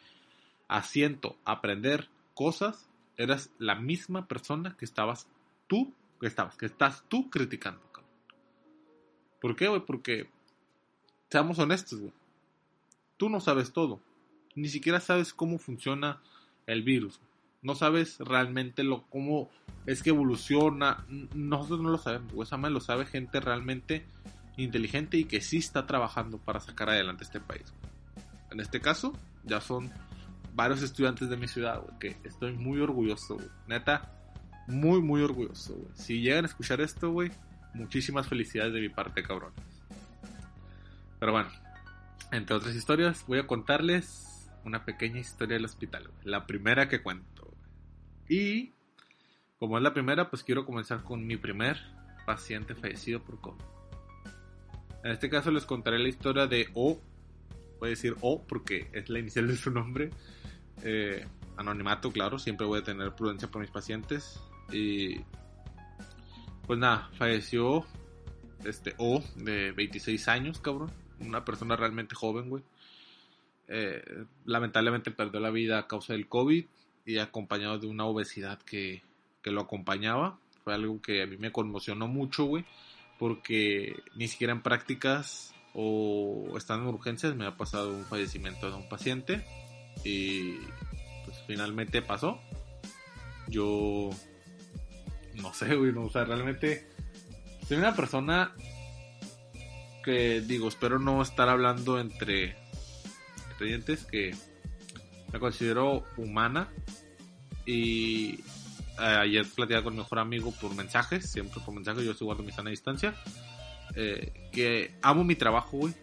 asiento 0.66 1.36
a 1.44 1.52
aprender 1.52 2.08
cosas, 2.34 2.90
eras 3.16 3.50
la 3.58 3.76
misma 3.76 4.26
persona 4.26 4.76
que 4.76 4.84
estabas 4.84 5.28
tú, 5.68 5.94
que 6.20 6.26
estabas, 6.26 6.56
que 6.56 6.66
estás 6.66 7.04
tú 7.08 7.30
criticando, 7.30 7.80
cabrón. 7.92 8.10
¿Por 9.40 9.54
qué, 9.54 9.68
güey? 9.68 9.86
Porque, 9.86 10.28
seamos 11.30 11.58
honestos, 11.60 12.00
güey. 12.00 12.12
Tú 13.16 13.30
no 13.30 13.40
sabes 13.40 13.72
todo 13.72 14.00
ni 14.56 14.68
siquiera 14.68 15.00
sabes 15.00 15.32
cómo 15.32 15.58
funciona 15.58 16.20
el 16.66 16.82
virus. 16.82 17.20
No 17.62 17.74
sabes 17.74 18.18
realmente 18.18 18.82
lo, 18.82 19.06
cómo 19.06 19.50
es 19.86 20.02
que 20.02 20.10
evoluciona. 20.10 21.04
Nosotros 21.34 21.80
no 21.80 21.90
lo 21.90 21.98
sabemos. 21.98 22.34
Esa 22.42 22.56
lo 22.56 22.80
sabe 22.80 23.06
gente 23.06 23.40
realmente 23.40 24.06
inteligente 24.56 25.18
y 25.18 25.24
que 25.24 25.40
sí 25.40 25.58
está 25.58 25.86
trabajando 25.86 26.38
para 26.38 26.60
sacar 26.60 26.88
adelante 26.88 27.24
este 27.24 27.40
país. 27.40 27.72
En 28.50 28.60
este 28.60 28.80
caso, 28.80 29.12
ya 29.44 29.60
son 29.60 29.92
varios 30.54 30.82
estudiantes 30.82 31.28
de 31.28 31.36
mi 31.36 31.48
ciudad, 31.48 31.82
que 32.00 32.16
estoy 32.24 32.54
muy 32.54 32.80
orgulloso, 32.80 33.36
Neta, 33.66 34.10
muy, 34.66 35.02
muy 35.02 35.20
orgulloso, 35.22 35.76
Si 35.94 36.22
llegan 36.22 36.44
a 36.44 36.48
escuchar 36.48 36.80
esto, 36.80 37.10
güey, 37.10 37.30
muchísimas 37.74 38.26
felicidades 38.26 38.72
de 38.72 38.80
mi 38.80 38.88
parte, 38.88 39.22
cabrones. 39.22 39.60
Pero 41.20 41.32
bueno, 41.32 41.50
entre 42.32 42.56
otras 42.56 42.74
historias, 42.74 43.24
voy 43.26 43.38
a 43.38 43.46
contarles 43.46 44.35
una 44.66 44.84
pequeña 44.84 45.20
historia 45.20 45.54
del 45.54 45.64
hospital, 45.64 46.10
la 46.24 46.44
primera 46.46 46.88
que 46.88 47.00
cuento. 47.00 47.54
Y 48.28 48.72
como 49.58 49.78
es 49.78 49.82
la 49.82 49.94
primera, 49.94 50.28
pues 50.28 50.42
quiero 50.42 50.66
comenzar 50.66 51.04
con 51.04 51.24
mi 51.24 51.36
primer 51.36 51.78
paciente 52.26 52.74
fallecido 52.74 53.22
por 53.22 53.40
COVID. 53.40 53.62
En 55.04 55.12
este 55.12 55.30
caso 55.30 55.52
les 55.52 55.64
contaré 55.64 56.00
la 56.00 56.08
historia 56.08 56.48
de 56.48 56.68
O, 56.74 57.00
voy 57.78 57.86
a 57.86 57.90
decir 57.90 58.16
O 58.20 58.44
porque 58.44 58.90
es 58.92 59.08
la 59.08 59.20
inicial 59.20 59.46
de 59.46 59.56
su 59.56 59.70
nombre. 59.70 60.10
Eh, 60.82 61.24
anonimato, 61.56 62.10
claro, 62.10 62.40
siempre 62.40 62.66
voy 62.66 62.80
a 62.80 62.82
tener 62.82 63.14
prudencia 63.14 63.48
por 63.48 63.60
mis 63.60 63.70
pacientes. 63.70 64.40
Y 64.72 65.20
pues 66.66 66.78
nada, 66.80 67.08
falleció 67.16 67.86
este 68.64 68.94
O 68.98 69.22
de 69.36 69.70
26 69.70 70.26
años, 70.26 70.58
cabrón. 70.58 70.90
Una 71.20 71.44
persona 71.44 71.76
realmente 71.76 72.16
joven, 72.16 72.50
güey. 72.50 72.64
Eh, 73.68 74.24
lamentablemente 74.44 75.10
perdió 75.10 75.40
la 75.40 75.50
vida 75.50 75.78
a 75.78 75.86
causa 75.88 76.12
del 76.12 76.28
COVID 76.28 76.64
y 77.04 77.18
acompañado 77.18 77.78
de 77.78 77.86
una 77.86 78.04
obesidad 78.04 78.60
que, 78.62 79.02
lo 79.44 79.60
acompañaba. 79.60 80.40
Fue 80.64 80.74
algo 80.74 81.00
que 81.00 81.22
a 81.22 81.26
mí 81.28 81.36
me 81.36 81.52
conmocionó 81.52 82.08
mucho, 82.08 82.46
güey, 82.46 82.64
porque 83.16 83.94
ni 84.16 84.26
siquiera 84.26 84.52
en 84.52 84.60
prácticas 84.60 85.54
o 85.72 86.54
estando 86.56 86.88
en 86.88 86.94
urgencias 86.96 87.36
me 87.36 87.46
ha 87.46 87.56
pasado 87.56 87.96
un 87.96 88.04
fallecimiento 88.06 88.68
de 88.68 88.76
un 88.76 88.88
paciente 88.88 89.44
y 90.04 90.56
pues 91.24 91.40
finalmente 91.46 92.02
pasó. 92.02 92.40
Yo 93.46 94.10
no 95.34 95.54
sé, 95.54 95.76
güey, 95.76 95.92
no, 95.92 96.06
o 96.06 96.10
sea, 96.10 96.24
realmente 96.24 96.88
soy 97.68 97.76
una 97.76 97.94
persona 97.94 98.52
que 100.02 100.40
digo, 100.40 100.66
espero 100.66 100.98
no 100.98 101.22
estar 101.22 101.48
hablando 101.48 102.00
entre 102.00 102.56
que 103.58 104.34
me 105.32 105.38
considero 105.38 106.04
humana 106.16 106.68
y 107.64 108.40
eh, 108.98 109.18
ayer 109.20 109.46
platicaba 109.54 109.84
con 109.84 109.94
mi 109.94 109.98
mejor 109.98 110.18
amigo 110.18 110.52
por 110.52 110.74
mensajes, 110.74 111.30
siempre 111.30 111.60
por 111.64 111.74
mensajes, 111.74 112.04
yo 112.04 112.12
estoy 112.12 112.26
guardando 112.26 112.46
mi 112.46 112.52
sana 112.54 112.70
distancia, 112.70 113.14
eh, 113.94 114.50
que 114.52 114.94
amo 115.02 115.24
mi 115.24 115.34
trabajo, 115.34 115.78
güey, 115.78 115.94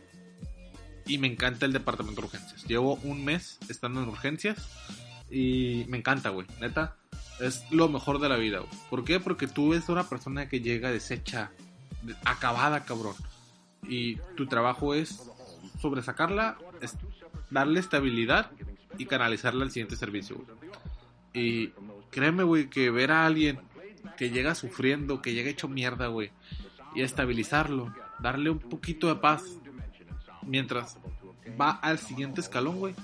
y 1.05 1.17
me 1.17 1.27
encanta 1.27 1.65
el 1.65 1.73
departamento 1.73 2.21
de 2.21 2.27
urgencias. 2.27 2.65
Llevo 2.65 2.95
un 3.03 3.23
mes 3.23 3.59
estando 3.69 4.01
en 4.01 4.09
urgencias 4.09 4.69
y 5.29 5.85
me 5.89 5.97
encanta, 5.97 6.29
güey. 6.29 6.47
Neta, 6.61 6.95
es 7.39 7.65
lo 7.71 7.89
mejor 7.89 8.19
de 8.19 8.29
la 8.29 8.37
vida, 8.37 8.59
güey. 8.59 8.71
¿Por 8.89 9.03
qué? 9.03 9.19
Porque 9.19 9.47
tú 9.47 9.73
eres 9.73 9.89
una 9.89 10.07
persona 10.07 10.47
que 10.47 10.61
llega 10.61 10.91
deshecha, 10.91 11.51
acabada, 12.25 12.85
cabrón. 12.85 13.15
Y 13.87 14.15
tu 14.37 14.47
trabajo 14.47 14.93
es 14.93 15.29
sobresacarla, 15.81 16.57
es 16.81 16.95
darle 17.53 17.79
estabilidad 17.79 18.51
y 18.97 19.05
canalizarla 19.05 19.63
al 19.63 19.71
siguiente 19.71 19.95
servicio, 19.95 20.35
güey. 20.35 20.71
Y 21.33 21.73
créeme, 22.11 22.43
güey, 22.43 22.69
que 22.69 22.91
ver 22.91 23.11
a 23.11 23.25
alguien 23.25 23.59
que 24.17 24.29
llega 24.29 24.55
sufriendo, 24.55 25.21
que 25.21 25.33
llega 25.33 25.49
hecho 25.49 25.67
mierda, 25.67 26.07
güey, 26.07 26.31
y 26.95 27.01
estabilizarlo, 27.01 27.93
darle 28.19 28.49
un 28.49 28.59
poquito 28.59 29.07
de 29.07 29.15
paz 29.15 29.43
mientras 30.43 30.97
va 31.59 31.71
al 31.71 31.99
siguiente 31.99 32.41
escalón, 32.41 32.79
güey. 32.79 32.95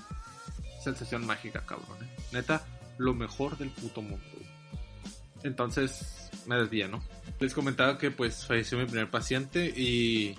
Sensación 0.82 1.26
mágica, 1.26 1.64
cabrón. 1.66 2.02
¿eh? 2.02 2.08
Neta, 2.32 2.64
lo 2.98 3.14
mejor 3.14 3.58
del 3.58 3.70
puto 3.70 4.02
mundo. 4.02 4.24
Entonces, 5.42 6.30
me 6.46 6.56
desvía, 6.56 6.88
¿no? 6.88 7.02
Les 7.38 7.54
comentaba 7.54 7.98
que 7.98 8.10
pues 8.10 8.46
falleció 8.46 8.78
mi 8.78 8.84
primer 8.84 9.10
paciente 9.10 9.72
y 9.74 10.36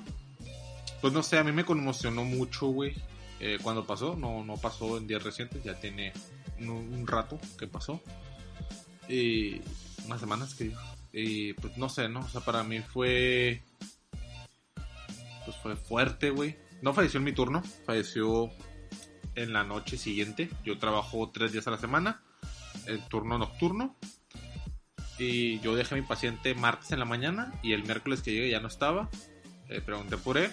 pues 1.02 1.14
no 1.14 1.24
sé, 1.24 1.40
a 1.40 1.44
mí 1.44 1.52
me 1.52 1.66
conmocionó 1.66 2.24
mucho, 2.24 2.68
güey, 2.68 2.96
eh, 3.42 3.58
cuando 3.62 3.86
pasó. 3.86 4.16
No, 4.16 4.46
no 4.46 4.56
pasó 4.56 4.98
en 4.98 5.08
días 5.08 5.24
recientes, 5.24 5.64
ya 5.64 5.80
tiene 5.80 6.14
un, 6.60 7.08
rato 7.08 7.40
que 7.58 7.68
pasó. 7.68 8.00
Y 9.10 9.62
unas 10.06 10.20
semanas 10.20 10.54
que 10.54 10.72
y 11.12 11.54
pues 11.54 11.76
no 11.76 11.90
sé, 11.90 12.08
¿no? 12.08 12.22
O 12.22 12.30
sea, 12.30 12.42
para 12.42 12.64
mí 12.64 12.80
fue 12.80 13.62
pues 15.44 15.58
fue 15.58 15.76
fuerte, 15.76 16.30
güey. 16.30 16.56
No 16.84 16.94
falleció 16.94 17.18
en 17.18 17.24
mi 17.24 17.34
turno, 17.34 17.64
falleció 17.86 18.52
en 19.34 19.54
la 19.54 19.64
noche 19.64 19.98
siguiente. 19.98 20.50
Yo 20.64 20.78
trabajo 20.78 21.32
tres 21.34 21.52
días 21.52 21.68
a 21.68 21.72
la 21.72 21.78
semana, 21.80 22.22
el 22.86 23.06
turno 23.08 23.40
nocturno. 23.40 23.96
Y 25.18 25.60
yo 25.60 25.76
dejé 25.76 25.96
a 25.96 25.98
mi 25.98 26.04
paciente 26.04 26.54
martes 26.54 26.92
en 26.92 27.00
la 27.00 27.06
mañana 27.06 27.54
y 27.62 27.74
el 27.74 27.84
miércoles 27.84 28.22
que 28.22 28.34
llegué 28.34 28.52
ya 28.52 28.60
no 28.60 28.68
estaba. 28.68 29.10
Eh, 29.68 29.82
pregunté 29.82 30.18
por 30.18 30.38
él. 30.38 30.52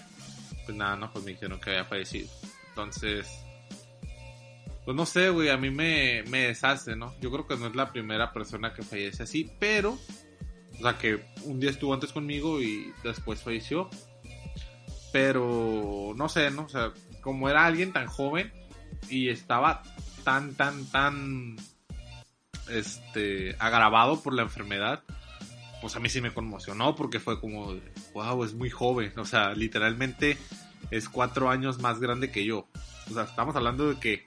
Pues 0.64 0.76
nada, 0.76 0.97
no, 0.97 1.12
pues 1.12 1.25
me 1.25 1.33
dijeron 1.33 1.61
que 1.61 1.71
había 1.71 1.85
fallecido. 1.85 2.28
Entonces, 2.78 3.44
pues 4.85 4.97
no 4.97 5.04
sé, 5.04 5.30
güey, 5.30 5.49
a 5.49 5.56
mí 5.56 5.68
me, 5.68 6.23
me 6.28 6.42
deshace, 6.47 6.94
¿no? 6.94 7.12
Yo 7.20 7.32
creo 7.32 7.44
que 7.44 7.56
no 7.56 7.66
es 7.66 7.75
la 7.75 7.90
primera 7.90 8.32
persona 8.32 8.73
que 8.73 8.85
fallece 8.85 9.25
así, 9.25 9.50
pero, 9.58 9.99
o 10.75 10.82
sea, 10.82 10.97
que 10.97 11.25
un 11.42 11.58
día 11.58 11.70
estuvo 11.70 11.92
antes 11.92 12.12
conmigo 12.12 12.62
y 12.62 12.94
después 13.02 13.42
falleció. 13.42 13.90
Pero, 15.12 16.12
no 16.14 16.28
sé, 16.28 16.52
¿no? 16.52 16.66
O 16.66 16.68
sea, 16.68 16.92
como 17.20 17.49
era 17.49 17.66
alguien 17.66 17.92
tan 17.92 18.06
joven 18.06 18.52
y 19.08 19.28
estaba 19.28 19.82
tan, 20.23 20.54
tan, 20.54 20.87
tan, 20.87 21.56
este, 22.70 23.56
agravado 23.58 24.23
por 24.23 24.35
la 24.35 24.42
enfermedad, 24.42 25.02
pues 25.80 25.97
a 25.97 25.99
mí 25.99 26.08
sí 26.08 26.20
me 26.20 26.32
conmocionó 26.32 26.94
porque 26.94 27.18
fue 27.18 27.40
como, 27.40 27.75
wow, 28.14 28.44
es 28.44 28.54
muy 28.54 28.70
joven. 28.70 29.12
O 29.18 29.25
sea, 29.25 29.52
literalmente 29.54 30.38
es 30.90 31.09
cuatro 31.09 31.50
años 31.50 31.80
más 31.80 32.00
grande 32.00 32.30
que 32.30 32.45
yo. 32.45 32.66
O 33.11 33.14
sea, 33.14 33.25
estamos 33.25 33.57
hablando 33.57 33.88
de 33.88 34.00
que 34.00 34.26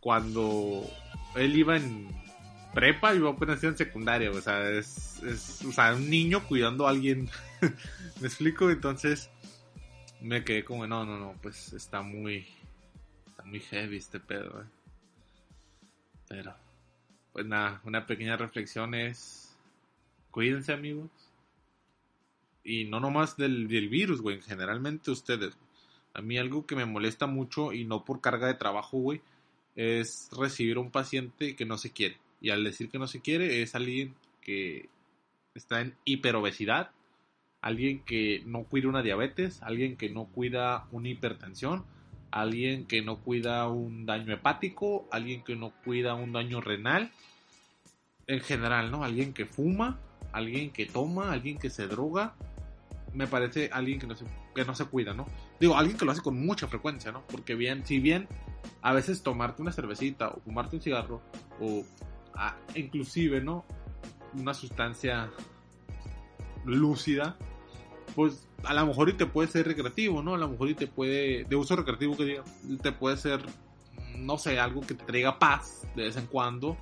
cuando 0.00 0.88
él 1.34 1.56
iba 1.56 1.76
en 1.76 2.08
prepa, 2.74 3.14
iba 3.14 3.30
apenas 3.30 3.64
en 3.64 3.76
secundaria. 3.76 4.30
O 4.30 4.40
sea, 4.40 4.70
es, 4.70 5.22
es 5.22 5.64
o 5.64 5.72
sea, 5.72 5.94
un 5.94 6.10
niño 6.10 6.46
cuidando 6.46 6.86
a 6.86 6.90
alguien. 6.90 7.28
¿Me 8.20 8.26
explico? 8.26 8.70
Entonces, 8.70 9.30
me 10.20 10.44
quedé 10.44 10.64
como, 10.64 10.86
no, 10.86 11.04
no, 11.04 11.18
no, 11.18 11.34
pues 11.42 11.72
está 11.72 12.02
muy, 12.02 12.46
está 13.26 13.44
muy 13.44 13.60
heavy 13.60 13.96
este 13.96 14.20
pedo, 14.20 14.60
eh. 14.60 14.66
Pero, 16.28 16.54
pues 17.32 17.46
nada, 17.46 17.80
una 17.84 18.06
pequeña 18.06 18.36
reflexión 18.36 18.94
es, 18.94 19.56
cuídense 20.30 20.72
amigos. 20.72 21.10
Y 22.64 22.84
no 22.84 22.98
nomás 22.98 23.36
del, 23.36 23.68
del 23.68 23.88
virus, 23.88 24.20
güey, 24.20 24.42
generalmente 24.42 25.10
ustedes. 25.10 25.56
A 26.16 26.22
mí 26.22 26.38
algo 26.38 26.66
que 26.66 26.76
me 26.76 26.86
molesta 26.86 27.26
mucho 27.26 27.72
y 27.72 27.84
no 27.84 28.04
por 28.04 28.20
carga 28.20 28.46
de 28.46 28.54
trabajo, 28.54 28.98
güey, 28.98 29.20
es 29.74 30.28
recibir 30.36 30.78
a 30.78 30.80
un 30.80 30.90
paciente 30.90 31.56
que 31.56 31.66
no 31.66 31.76
se 31.78 31.92
quiere. 31.92 32.16
Y 32.40 32.50
al 32.50 32.64
decir 32.64 32.88
que 32.88 32.98
no 32.98 33.06
se 33.06 33.20
quiere 33.20 33.62
es 33.62 33.74
alguien 33.74 34.14
que 34.40 34.88
está 35.54 35.80
en 35.80 35.94
hiperobesidad 36.04 36.90
alguien 37.66 37.98
que 38.04 38.44
no 38.46 38.62
cuida 38.62 38.88
una 38.88 39.02
diabetes, 39.02 39.60
alguien 39.60 39.96
que 39.96 40.08
no 40.08 40.26
cuida 40.26 40.86
una 40.92 41.08
hipertensión, 41.08 41.84
alguien 42.30 42.86
que 42.86 43.02
no 43.02 43.18
cuida 43.18 43.66
un 43.68 44.06
daño 44.06 44.32
hepático, 44.32 45.08
alguien 45.10 45.42
que 45.42 45.56
no 45.56 45.72
cuida 45.84 46.14
un 46.14 46.30
daño 46.32 46.60
renal, 46.60 47.10
en 48.28 48.40
general, 48.40 48.92
¿no? 48.92 49.02
Alguien 49.02 49.32
que 49.32 49.46
fuma, 49.46 49.98
alguien 50.32 50.70
que 50.70 50.86
toma, 50.86 51.32
alguien 51.32 51.58
que 51.58 51.68
se 51.68 51.88
droga, 51.88 52.36
me 53.12 53.26
parece 53.26 53.68
alguien 53.72 53.98
que 53.98 54.06
no 54.06 54.14
se, 54.14 54.26
que 54.56 54.64
no 54.64 54.74
se 54.74 54.86
cuida, 54.86 55.14
¿no? 55.14 55.26
Digo, 55.60 55.76
alguien 55.76 55.96
que 55.96 56.04
lo 56.04 56.12
hace 56.12 56.22
con 56.22 56.44
mucha 56.44 56.66
frecuencia, 56.66 57.12
¿no? 57.12 57.22
Porque 57.28 57.54
bien, 57.54 57.86
si 57.86 58.00
bien 58.00 58.26
a 58.82 58.92
veces 58.92 59.22
tomarte 59.22 59.62
una 59.62 59.70
cervecita 59.70 60.28
o 60.30 60.40
fumarte 60.40 60.76
un 60.76 60.82
cigarro 60.82 61.22
o 61.60 61.84
inclusive, 62.74 63.40
¿no? 63.40 63.64
Una 64.34 64.54
sustancia 64.54 65.30
lúcida, 66.64 67.36
pues 68.14 68.48
a 68.64 68.74
lo 68.74 68.86
mejor 68.86 69.10
y 69.10 69.12
te 69.12 69.26
puede 69.26 69.48
ser 69.48 69.66
recreativo, 69.66 70.22
¿no? 70.22 70.34
A 70.34 70.38
lo 70.38 70.48
mejor 70.48 70.70
y 70.70 70.74
te 70.74 70.86
puede, 70.86 71.44
de 71.44 71.56
uso 71.56 71.76
recreativo 71.76 72.16
que 72.16 72.24
diga, 72.24 72.44
te 72.82 72.92
puede 72.92 73.16
ser, 73.16 73.40
no 74.16 74.38
sé, 74.38 74.58
algo 74.58 74.80
que 74.80 74.94
te 74.94 75.04
traiga 75.04 75.38
paz 75.38 75.86
de 75.94 76.04
vez 76.04 76.16
en 76.16 76.26
cuando, 76.26 76.76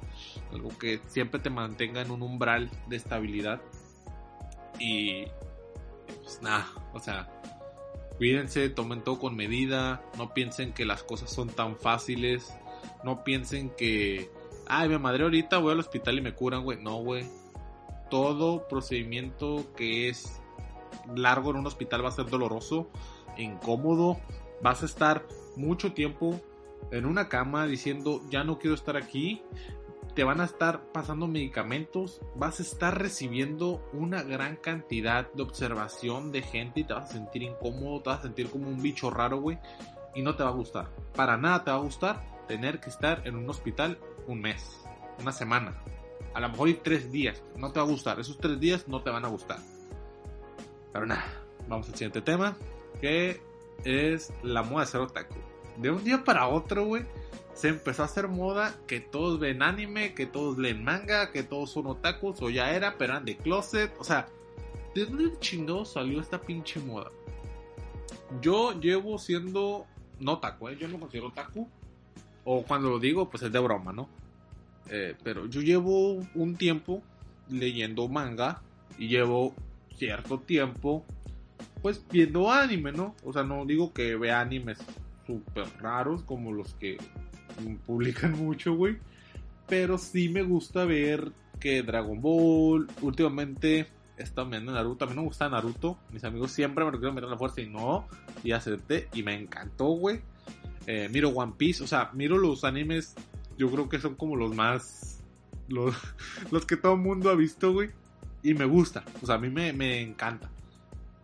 algo 0.53 0.71
que 0.79 1.01
siempre 1.09 1.41
te 1.41 1.51
mantenga 1.51 2.01
en 2.01 2.11
un 2.11 2.23
umbral 2.23 2.71
de 2.89 2.97
estabilidad. 2.97 3.61
Y 4.79 5.25
pues 6.23 6.41
nada, 6.43 6.67
o 6.93 6.99
sea, 6.99 7.29
cuídense, 8.17 8.69
tomen 8.71 9.03
todo 9.03 9.19
con 9.19 9.37
medida, 9.37 10.03
no 10.17 10.35
piensen 10.35 10.73
que 10.73 10.85
las 10.85 11.03
cosas 11.03 11.31
son 11.31 11.49
tan 11.49 11.77
fáciles, 11.77 12.55
no 13.03 13.25
piensen 13.25 13.71
que, 13.71 14.31
ay, 14.67 14.89
me 14.89 14.99
madre 14.99 15.25
ahorita, 15.25 15.59
voy 15.59 15.73
al 15.73 15.81
hospital 15.81 16.19
y 16.19 16.23
me 16.23 16.35
curan, 16.35 16.65
güey, 16.65 16.83
no, 16.83 16.97
güey. 16.97 17.25
Todo 18.11 18.69
procedimiento 18.69 19.65
que 19.77 20.09
es 20.09 20.41
largo 21.15 21.51
en 21.51 21.57
un 21.57 21.67
hospital 21.67 22.05
va 22.05 22.09
a 22.09 22.13
ser 22.13 22.27
doloroso, 22.27 22.89
incómodo, 23.37 24.19
vas 24.63 24.83
a 24.83 24.87
estar 24.87 25.27
mucho 25.57 25.93
tiempo 25.93 26.41
en 26.91 27.07
una 27.07 27.29
cama 27.29 27.67
diciendo 27.67 28.23
ya 28.31 28.45
no 28.45 28.59
quiero 28.59 28.75
estar 28.75 28.97
aquí, 28.97 29.43
te 30.15 30.25
van 30.25 30.41
a 30.41 30.45
estar 30.45 30.93
pasando 30.93 31.27
medicamentos, 31.27 32.21
vas 32.37 32.61
a 32.61 32.63
estar 32.63 33.01
recibiendo 33.01 33.85
una 33.93 34.23
gran 34.23 34.57
cantidad 34.57 35.31
de 35.33 35.43
observación 35.43 36.31
de 36.31 36.43
gente 36.43 36.81
y 36.81 36.85
te 36.85 36.95
vas 36.95 37.11
a 37.11 37.15
sentir 37.15 37.43
incómodo, 37.43 38.01
te 38.03 38.11
vas 38.11 38.21
a 38.21 38.23
sentir 38.23 38.49
como 38.49 38.69
un 38.69 38.81
bicho 38.81 39.11
raro, 39.11 39.41
güey, 39.41 39.59
y 40.15 40.23
no 40.23 40.37
te 40.37 40.45
va 40.45 40.51
a 40.51 40.53
gustar. 40.53 40.91
Para 41.15 41.37
nada 41.37 41.65
te 41.65 41.71
va 41.71 41.79
a 41.79 41.81
gustar 41.81 42.23
tener 42.47 42.81
que 42.81 42.91
estar 42.91 43.27
en 43.27 43.37
un 43.37 43.49
hospital 43.51 43.99
un 44.27 44.41
mes, 44.41 44.81
una 45.21 45.33
semana, 45.33 45.75
a 46.35 46.41
lo 46.41 46.49
mejor 46.49 46.69
tres 46.83 47.11
días, 47.11 47.43
no 47.57 47.73
te 47.73 47.81
va 47.81 47.87
a 47.87 47.89
gustar, 47.89 48.21
esos 48.21 48.39
tres 48.39 48.59
días 48.61 48.87
no 48.89 49.03
te 49.03 49.11
van 49.11 49.25
a 49.25 49.29
gustar. 49.29 49.59
Pero 50.93 51.07
nada, 51.07 51.25
vamos 51.69 51.89
al 51.89 51.95
siguiente 51.95 52.23
tema, 52.23 52.57
que 53.01 53.41
es 53.85 54.33
la 54.43 54.63
moda 54.63 54.85
de 54.85 54.91
ser 54.91 55.01
otaku. 55.01 55.54
De 55.77 55.91
un 55.91 56.05
día 56.05 56.25
para 56.25 56.49
otro, 56.49 56.85
güey, 56.85 57.05
se 57.55 57.69
empezó 57.69 58.03
a 58.03 58.07
hacer 58.07 58.29
moda 58.29 58.75
que 58.87 59.01
todos 59.01 59.39
ven 59.39 59.63
anime, 59.63 60.15
que 60.15 60.27
todos 60.27 60.59
leen 60.59 60.85
manga, 60.85 61.31
que 61.33 61.43
todos 61.43 61.71
son 61.71 61.87
otakus, 61.87 62.43
o 62.43 62.51
ya 62.51 62.73
era, 62.73 62.97
pero 62.99 63.13
eran 63.13 63.25
de 63.25 63.37
closet. 63.37 63.93
O 63.99 64.05
sea, 64.05 64.27
¿de 64.95 65.07
dónde 65.07 65.39
chingado 65.39 65.85
salió 65.85 66.21
esta 66.21 66.41
pinche 66.41 66.81
moda? 66.81 67.11
Yo 68.41 68.79
llevo 68.81 69.19
siendo 69.19 69.87
no 70.21 70.33
otaku, 70.33 70.69
¿eh? 70.69 70.77
yo 70.79 70.89
no 70.89 70.99
considero 70.99 71.29
otaku. 71.29 71.69
O 72.45 72.63
cuando 72.63 72.91
lo 72.91 72.99
digo, 72.99 73.31
pues 73.31 73.43
es 73.43 73.53
de 73.53 73.59
broma, 73.59 73.93
¿no? 73.93 74.09
Eh, 74.91 75.15
pero 75.23 75.47
yo 75.47 75.63
llevo 75.63 76.21
un 76.35 76.57
tiempo 76.57 77.03
leyendo 77.49 78.07
manga 78.09 78.63
y 78.99 79.09
llevo 79.09 79.55
cierto 79.97 80.39
tiempo, 80.41 81.05
pues 81.81 82.05
viendo 82.11 82.51
anime, 82.51 82.93
¿no? 82.93 83.15
O 83.25 83.33
sea, 83.33 83.45
no 83.45 83.65
digo 83.65 83.93
que 83.93 84.17
vea 84.17 84.41
animes 84.41 84.79
súper 85.27 85.67
raros 85.81 86.23
como 86.23 86.53
los 86.53 86.75
que 86.75 86.99
publican 87.87 88.33
mucho, 88.39 88.75
güey. 88.75 88.99
Pero 89.67 89.99
sí 89.99 90.29
me 90.29 90.43
gusta 90.43 90.85
ver 90.85 91.33
que 91.61 91.83
Dragon 91.83 92.21
Ball, 92.21 92.87
últimamente 93.01 93.89
está 94.19 94.45
viendo 94.45 94.73
Naruto, 94.73 95.05
a 95.05 95.09
no 95.09 95.15
me 95.15 95.23
gusta 95.23 95.49
Naruto, 95.49 95.99
mis 96.13 96.23
amigos 96.25 96.53
siempre 96.53 96.85
me 96.85 96.93
lo 96.93 96.99
quieren 96.99 97.15
meter 97.15 97.31
la 97.31 97.39
fuerza 97.39 97.63
y 97.63 97.69
no, 97.69 98.07
y 98.45 98.53
acepté, 98.53 99.09
y 99.13 99.23
me 99.23 99.35
encantó, 99.35 99.87
güey. 99.87 100.21
Eh, 100.87 101.09
miro 101.11 101.31
One 101.31 101.55
Piece, 101.57 101.83
o 101.83 101.87
sea, 101.87 102.11
miro 102.13 102.37
los 102.37 102.63
animes, 102.65 103.15
yo 103.57 103.71
creo 103.71 103.89
que 103.89 103.99
son 103.99 104.15
como 104.15 104.37
los 104.37 104.55
más, 104.55 105.23
los, 105.69 105.97
los 106.51 106.67
que 106.67 106.77
todo 106.77 106.93
el 106.93 107.01
mundo 107.01 107.31
ha 107.31 107.35
visto, 107.35 107.73
güey 107.73 107.91
y 108.45 108.55
me 108.55 108.67
gusta. 108.67 109.03
O 109.23 109.27
sea, 109.27 109.37
a 109.37 109.39
mí 109.39 109.51
me, 109.51 109.73
me 109.73 110.01
encanta. 110.01 110.49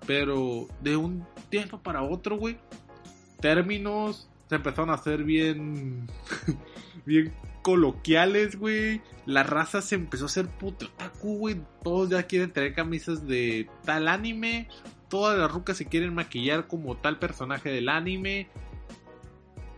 Pero 0.06 0.66
de 0.82 0.96
un 0.96 1.24
tiempo 1.50 1.78
para 1.78 2.02
otro, 2.02 2.36
güey, 2.36 2.58
términos 3.40 4.28
se 4.48 4.56
empezaron 4.56 4.90
a 4.90 4.94
hacer 4.94 5.22
bien, 5.24 6.08
bien 7.06 7.32
coloquiales, 7.62 8.58
güey. 8.58 9.00
La 9.26 9.42
raza 9.42 9.82
se 9.82 9.94
empezó 9.94 10.24
a 10.24 10.26
hacer 10.26 10.48
puto 10.48 10.86
otaku, 10.86 11.38
güey. 11.38 11.60
Todos 11.82 12.10
ya 12.10 12.24
quieren 12.24 12.52
tener 12.52 12.74
camisas 12.74 13.26
de 13.26 13.68
tal 13.84 14.08
anime. 14.08 14.68
Todas 15.08 15.38
las 15.38 15.50
rucas 15.50 15.76
se 15.76 15.86
quieren 15.86 16.14
maquillar 16.14 16.66
como 16.66 16.96
tal 16.96 17.18
personaje 17.18 17.70
del 17.70 17.88
anime. 17.88 18.48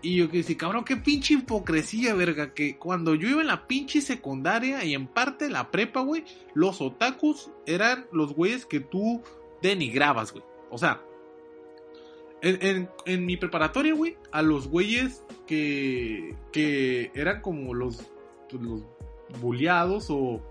Y 0.00 0.16
yo 0.16 0.30
que 0.30 0.38
decía, 0.38 0.56
cabrón, 0.56 0.84
qué 0.84 0.96
pinche 0.96 1.34
hipocresía, 1.34 2.14
verga. 2.14 2.54
Que 2.54 2.76
cuando 2.76 3.14
yo 3.14 3.28
iba 3.28 3.40
en 3.40 3.46
la 3.46 3.66
pinche 3.66 4.00
secundaria 4.00 4.84
y 4.84 4.94
en 4.94 5.06
parte 5.06 5.48
la 5.48 5.70
prepa, 5.70 6.00
güey, 6.00 6.24
los 6.54 6.80
otakus 6.80 7.50
eran 7.66 8.06
los 8.12 8.34
güeyes 8.34 8.66
que 8.66 8.80
tú 8.80 9.22
denigrabas, 9.62 10.32
güey. 10.32 10.44
O 10.70 10.78
sea, 10.78 11.02
en, 12.42 12.90
en, 13.06 13.24
mi 13.24 13.36
preparatoria, 13.36 13.94
güey, 13.94 14.16
a 14.32 14.42
los 14.42 14.66
güeyes 14.66 15.22
que, 15.46 16.36
que 16.52 17.12
eran 17.14 17.40
como 17.40 17.72
los, 17.72 18.10
pues, 18.50 18.62
los 18.62 18.82
bulleados 19.40 20.08
o, 20.10 20.42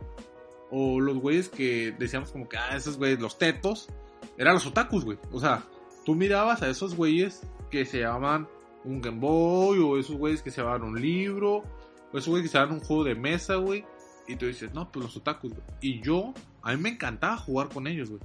o 0.70 1.00
los 1.02 1.18
güeyes 1.18 1.50
que 1.50 1.94
decíamos 2.00 2.32
como 2.32 2.48
que, 2.48 2.58
ah, 2.58 2.76
esos 2.76 2.98
güeyes, 2.98 3.20
los 3.20 3.38
tetos, 3.38 3.90
eran 4.38 4.54
los 4.54 4.66
otakus, 4.66 5.04
güey. 5.04 5.18
O 5.32 5.40
sea, 5.40 5.64
tú 6.06 6.16
mirabas 6.16 6.62
a 6.62 6.70
esos 6.70 6.96
güeyes 6.96 7.42
que 7.70 7.86
se 7.86 8.00
llamaban 8.00 8.48
un 8.86 9.02
Game 9.02 9.20
Boy, 9.20 9.80
o 9.80 10.00
esos 10.00 10.16
güeyes 10.16 10.42
que 10.42 10.50
se 10.50 10.62
llevaban 10.62 10.84
un 10.84 11.00
libro, 11.00 11.64
o 12.14 12.18
esos 12.18 12.30
güeyes 12.30 12.44
que 12.44 12.52
se 12.52 12.58
llevaban 12.58 12.76
un 12.76 12.86
juego 12.86 13.04
de 13.04 13.16
mesa, 13.16 13.56
güey. 13.56 13.84
Y 14.30 14.38
tú 14.38 14.46
dices, 14.46 14.74
no, 14.74 14.90
pues 14.90 15.06
los 15.06 15.18
otakus, 15.18 15.52
güey. 15.52 15.64
Y 15.82 16.02
yo, 16.02 16.34
a 16.62 16.72
mí 16.74 16.82
me 16.82 16.90
encantaba 16.90 17.36
jugar 17.36 17.68
con 17.68 17.86
ellos, 17.86 18.10
güey. 18.10 18.22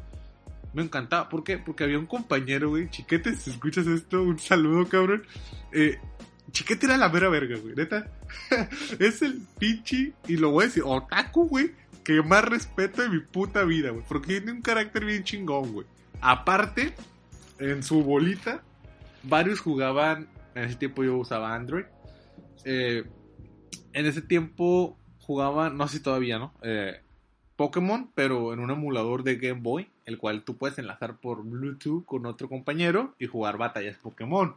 Me 0.77 0.83
encantaba. 0.83 1.31
¿Por 1.31 1.43
qué? 1.43 1.57
Porque 1.57 1.85
había 1.85 1.99
un 1.99 2.05
compañero, 2.05 2.69
güey. 2.69 2.91
Chiquete, 2.91 3.35
si 3.35 3.49
escuchas 3.49 3.87
esto, 3.87 4.23
un 4.23 4.39
saludo, 4.39 4.87
cabrón. 4.87 5.25
Eh, 5.73 5.99
Chiquete 6.53 6.85
era 6.85 6.99
la 6.99 7.09
mera 7.09 7.31
verga, 7.31 7.57
güey. 7.57 7.75
Neta. 7.75 8.11
es 8.99 9.23
el 9.23 9.41
pinche, 9.59 10.13
y 10.29 10.37
lo 10.37 10.51
voy 10.51 10.65
a 10.65 10.67
decir, 10.67 10.83
otaku, 10.85 11.49
güey. 11.49 11.71
Que 12.05 12.21
más 12.21 12.45
respeto 12.45 13.01
de 13.01 13.09
mi 13.09 13.21
puta 13.21 13.65
vida, 13.65 13.89
güey. 13.89 14.05
Porque 14.07 14.39
tiene 14.39 14.53
un 14.53 14.61
carácter 14.61 15.07
bien 15.07 15.25
chingón, 15.25 15.73
güey. 15.73 15.87
Aparte, 16.21 16.93
en 17.59 17.83
su 17.83 18.03
bolita, 18.03 18.63
varios 19.23 19.61
jugaban 19.61 20.29
en 20.55 20.65
ese 20.65 20.77
tiempo 20.77 21.03
yo 21.03 21.17
usaba 21.17 21.55
Android. 21.55 21.87
Eh, 22.67 23.05
en 23.95 24.05
ese 24.05 24.21
tiempo 24.21 24.99
jugaba, 25.21 25.71
no 25.71 25.89
sé 25.89 26.01
todavía, 26.01 26.39
¿no? 26.39 26.53
Eh, 26.63 27.01
Pokémon, 27.57 28.11
pero 28.15 28.53
en 28.53 28.61
un 28.61 28.71
emulador 28.71 29.23
de 29.23 29.37
Game 29.37 29.63
Boy, 29.63 29.91
el 30.07 30.19
cual 30.19 30.43
tú 30.43 30.57
puedes 30.57 30.79
enlazar 30.79 31.17
por 31.17 31.43
Bluetooth 31.45 32.05
con 32.05 32.27
otro 32.27 32.49
compañero 32.49 33.15
y 33.19 33.27
jugar 33.27 33.59
batallas 33.59 33.97
Pokémon. 33.99 34.55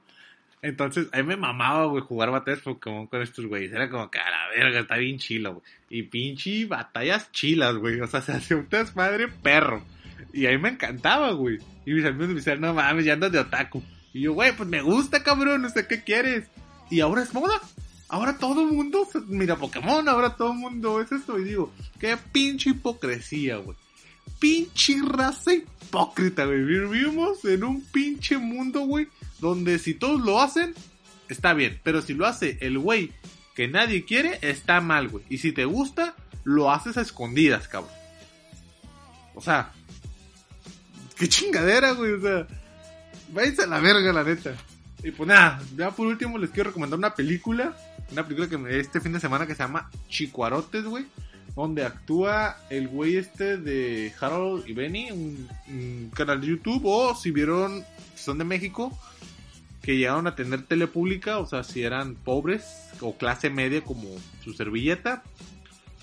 Entonces, 0.61 1.07
a 1.11 1.17
mí 1.17 1.23
me 1.23 1.37
mamaba, 1.37 1.85
güey, 1.85 2.03
jugar 2.03 2.31
batallas 2.31 2.59
Pokémon 2.59 3.07
con 3.07 3.21
estos 3.21 3.45
güeyes. 3.45 3.71
Era 3.71 3.89
como 3.89 4.11
que 4.11 4.19
a 4.19 4.29
la 4.29 4.49
verga, 4.55 4.79
está 4.79 4.97
bien 4.97 5.17
chilo, 5.17 5.53
güey. 5.53 5.63
Y 5.89 6.03
pinche 6.03 6.65
batallas 6.65 7.31
chilas, 7.31 7.75
güey. 7.75 7.99
O 8.01 8.07
sea, 8.07 8.21
se 8.21 8.33
hacía 8.33 8.57
un 8.57 8.69
desmadre 8.69 9.27
perro. 9.27 9.81
Y 10.33 10.45
a 10.45 10.51
mí 10.51 10.57
me 10.57 10.69
encantaba, 10.69 11.31
güey. 11.31 11.59
Y 11.85 11.93
mis 11.93 12.05
amigos 12.05 12.27
me 12.27 12.35
decían, 12.35 12.61
no 12.61 12.73
mames, 12.73 13.05
ya 13.05 13.13
andas 13.13 13.31
de 13.31 13.39
otaku. 13.39 13.81
Y 14.13 14.21
yo, 14.21 14.33
güey, 14.33 14.55
pues 14.55 14.67
me 14.67 14.81
gusta, 14.81 15.23
cabrón, 15.23 15.61
no 15.61 15.69
sé 15.69 15.87
qué 15.87 16.03
quieres. 16.03 16.47
Y 16.89 16.99
ahora 16.99 17.23
es 17.23 17.33
moda. 17.33 17.59
Ahora 18.09 18.37
todo 18.37 18.61
el 18.61 18.73
mundo 18.73 19.07
mira 19.27 19.55
Pokémon, 19.55 20.07
ahora 20.09 20.35
todo 20.35 20.51
el 20.51 20.57
mundo 20.57 20.99
es 20.99 21.11
esto. 21.11 21.39
Y 21.39 21.43
digo, 21.43 21.71
qué 21.99 22.17
pinche 22.31 22.71
hipocresía, 22.71 23.57
güey. 23.57 23.77
Pinche 24.39 24.97
raza 25.05 25.53
hipócrita, 25.53 26.45
güey. 26.45 26.63
Vivimos 26.63 27.43
en 27.45 27.63
un 27.63 27.81
pinche 27.81 28.37
mundo, 28.37 28.81
güey, 28.81 29.07
donde 29.39 29.79
si 29.79 29.93
todos 29.93 30.21
lo 30.21 30.41
hacen, 30.41 30.73
está 31.27 31.53
bien. 31.53 31.79
Pero 31.83 32.01
si 32.01 32.13
lo 32.13 32.25
hace 32.25 32.57
el 32.61 32.77
güey 32.77 33.11
que 33.55 33.67
nadie 33.67 34.05
quiere, 34.05 34.39
está 34.41 34.81
mal, 34.81 35.09
güey. 35.09 35.25
Y 35.29 35.39
si 35.39 35.51
te 35.51 35.65
gusta, 35.65 36.15
lo 36.43 36.71
haces 36.71 36.97
a 36.97 37.01
escondidas, 37.01 37.67
cabrón. 37.67 37.93
O 39.35 39.41
sea, 39.41 39.71
qué 41.17 41.27
chingadera, 41.27 41.91
güey. 41.91 42.13
O 42.13 42.21
sea, 42.21 42.47
Váyanse 43.33 43.63
a 43.63 43.67
la 43.67 43.79
verga, 43.79 44.11
la 44.11 44.23
neta. 44.23 44.55
Y 45.03 45.11
pues 45.11 45.27
nada, 45.27 45.61
ya 45.75 45.91
por 45.91 46.07
último 46.07 46.37
les 46.37 46.49
quiero 46.49 46.69
recomendar 46.69 46.97
una 46.97 47.13
película. 47.13 47.75
Una 48.11 48.23
película 48.23 48.49
que 48.49 48.57
me 48.57 48.79
este 48.79 48.99
fin 48.99 49.13
de 49.13 49.19
semana 49.19 49.45
que 49.45 49.53
se 49.53 49.63
llama 49.63 49.89
Chicuarotes, 50.07 50.83
güey. 50.85 51.05
Donde 51.59 51.83
actúa 51.83 52.55
el 52.69 52.87
güey 52.87 53.17
este 53.17 53.57
de 53.57 54.13
Harold 54.21 54.65
y 54.65 54.71
Benny, 54.71 55.11
un, 55.11 56.09
canal 56.15 56.39
de 56.39 56.47
YouTube. 56.47 56.83
O 56.85 57.13
si 57.15 57.31
vieron, 57.31 57.83
si 58.15 58.23
son 58.23 58.37
de 58.37 58.45
México, 58.45 58.97
que 59.81 59.97
llegaron 59.97 60.25
a 60.25 60.35
tener 60.35 60.65
tele 60.67 60.87
pública, 60.87 61.37
o 61.37 61.45
sea, 61.45 61.65
si 61.65 61.83
eran 61.83 62.15
pobres 62.15 62.63
o 63.01 63.17
clase 63.17 63.49
media 63.49 63.83
como 63.83 64.07
su 64.41 64.53
servilleta, 64.53 65.21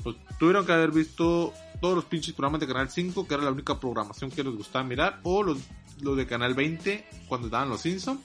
pues 0.03 0.17
tuvieron 0.39 0.67
que 0.67 0.73
haber 0.73 0.91
visto 0.91 1.55
todos 1.81 1.95
los 1.95 2.05
pinches 2.05 2.35
programas 2.35 2.61
de 2.61 2.67
Canal 2.67 2.91
5, 2.91 3.27
que 3.27 3.33
era 3.33 3.43
la 3.43 3.51
única 3.51 3.81
programación 3.81 4.31
que 4.31 4.45
les 4.45 4.55
gustaba 4.55 4.85
mirar, 4.85 5.21
o 5.23 5.43
los 5.43 5.57
lo 6.03 6.17
de 6.17 6.27
Canal 6.27 6.53
20 6.53 7.03
cuando 7.29 7.47
estaban 7.47 7.71
los 7.71 7.81
Simpsons. 7.81 8.21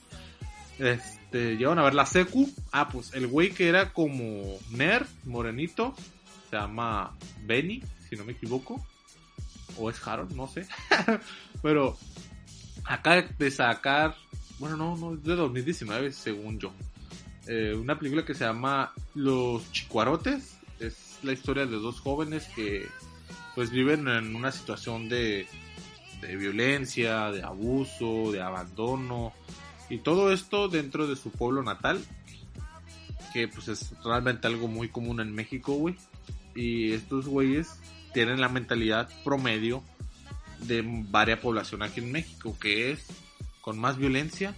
Este, 0.78 1.56
llegaron 1.56 1.78
a 1.78 1.84
ver 1.84 1.94
la 1.94 2.04
secu. 2.04 2.50
Ah, 2.72 2.90
pues 2.90 3.14
el 3.14 3.26
güey 3.26 3.52
que 3.52 3.68
era 3.68 3.94
como 3.94 4.58
nerd, 4.70 5.06
morenito, 5.24 5.94
se 6.52 6.58
llama 6.58 7.16
Benny, 7.46 7.82
si 8.10 8.14
no 8.14 8.26
me 8.26 8.32
equivoco. 8.32 8.84
O 9.78 9.88
es 9.88 10.06
Harold, 10.06 10.32
no 10.32 10.46
sé. 10.46 10.66
Pero 11.62 11.96
acá 12.84 13.22
de 13.22 13.50
sacar, 13.50 14.14
bueno, 14.58 14.76
no, 14.76 14.94
no, 14.98 15.14
es 15.14 15.24
de 15.24 15.34
2019 15.34 16.12
según 16.12 16.58
yo. 16.58 16.74
Eh, 17.46 17.74
una 17.74 17.98
película 17.98 18.26
que 18.26 18.34
se 18.34 18.44
llama 18.44 18.92
Los 19.14 19.72
Chicuarotes. 19.72 20.58
Es 20.78 21.20
la 21.22 21.32
historia 21.32 21.64
de 21.64 21.76
dos 21.76 22.00
jóvenes 22.00 22.46
que 22.54 22.86
pues 23.54 23.70
viven 23.70 24.06
en 24.08 24.36
una 24.36 24.52
situación 24.52 25.08
de 25.08 25.46
de 26.20 26.36
violencia, 26.36 27.30
de 27.30 27.42
abuso, 27.42 28.30
de 28.30 28.42
abandono 28.42 29.32
y 29.88 29.98
todo 29.98 30.32
esto 30.32 30.68
dentro 30.68 31.06
de 31.06 31.16
su 31.16 31.30
pueblo 31.30 31.62
natal, 31.62 32.04
que 33.32 33.48
pues 33.48 33.68
es 33.68 33.94
realmente 34.04 34.46
algo 34.46 34.68
muy 34.68 34.88
común 34.88 35.18
en 35.20 35.34
México, 35.34 35.72
güey. 35.72 35.96
Y 36.54 36.92
estos 36.92 37.26
güeyes 37.26 37.78
tienen 38.12 38.40
la 38.40 38.48
mentalidad 38.48 39.08
promedio 39.24 39.82
de 40.60 40.82
varias 40.84 41.40
población 41.40 41.82
aquí 41.82 42.00
en 42.00 42.12
México, 42.12 42.56
que 42.60 42.92
es 42.92 43.06
con 43.60 43.78
más 43.78 43.96
violencia 43.96 44.54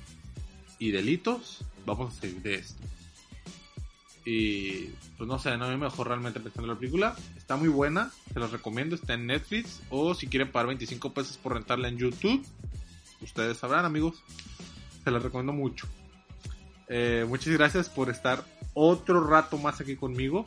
y 0.79 0.91
delitos, 0.91 1.65
vamos 1.87 2.17
a 2.17 2.21
seguir 2.21 2.43
de 2.43 2.55
esto. 2.57 2.83
Y 4.25 4.87
pues 5.19 5.29
no 5.29 5.39
sé, 5.39 5.57
no 5.59 5.69
me 5.69 5.77
mejor 5.77 6.09
realmente 6.09 6.41
pensando 6.41 6.73
la 6.73 6.79
película. 6.79 7.15
Está 7.37 7.57
muy 7.57 7.69
buena, 7.69 8.11
se 8.33 8.41
los 8.41 8.51
recomiendo, 8.51 8.95
está 8.95 9.15
en 9.15 9.27
Netflix. 9.27 9.83
O 9.91 10.15
si 10.15 10.27
quieren 10.29 10.51
pagar 10.51 10.69
25 10.69 11.13
pesos 11.13 11.37
por 11.37 11.55
rentarla 11.55 11.89
en 11.89 11.99
YouTube, 11.99 12.45
ustedes 13.21 13.59
sabrán 13.59 13.85
amigos. 13.85 14.23
Se 15.05 15.11
la 15.11 15.19
recomiendo 15.19 15.53
mucho. 15.53 15.87
Eh, 16.89 17.27
muchas 17.29 17.53
gracias 17.53 17.89
por 17.91 18.09
estar 18.09 18.45
otro 18.73 19.27
rato 19.27 19.59
más 19.59 19.81
aquí 19.81 19.97
conmigo. 19.97 20.47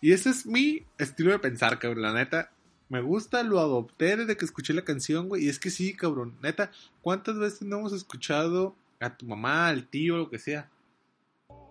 Y 0.00 0.12
ese 0.12 0.30
es 0.30 0.46
mi 0.46 0.84
estilo 0.98 1.32
de 1.32 1.38
pensar, 1.38 1.78
cabrón, 1.78 2.02
la 2.02 2.12
neta. 2.12 2.50
Me 2.88 3.02
gusta, 3.02 3.42
lo 3.42 3.60
adopté 3.60 4.16
desde 4.16 4.36
que 4.36 4.44
escuché 4.44 4.72
la 4.72 4.84
canción, 4.84 5.28
güey. 5.28 5.44
Y 5.44 5.48
es 5.48 5.58
que 5.58 5.70
sí, 5.70 5.94
cabrón, 5.94 6.38
neta, 6.42 6.70
¿cuántas 7.02 7.36
veces 7.38 7.62
no 7.62 7.78
hemos 7.78 7.92
escuchado 7.92 8.74
a 9.00 9.16
tu 9.16 9.26
mamá, 9.26 9.68
al 9.68 9.86
tío, 9.86 10.16
lo 10.16 10.30
que 10.30 10.38
sea? 10.38 10.70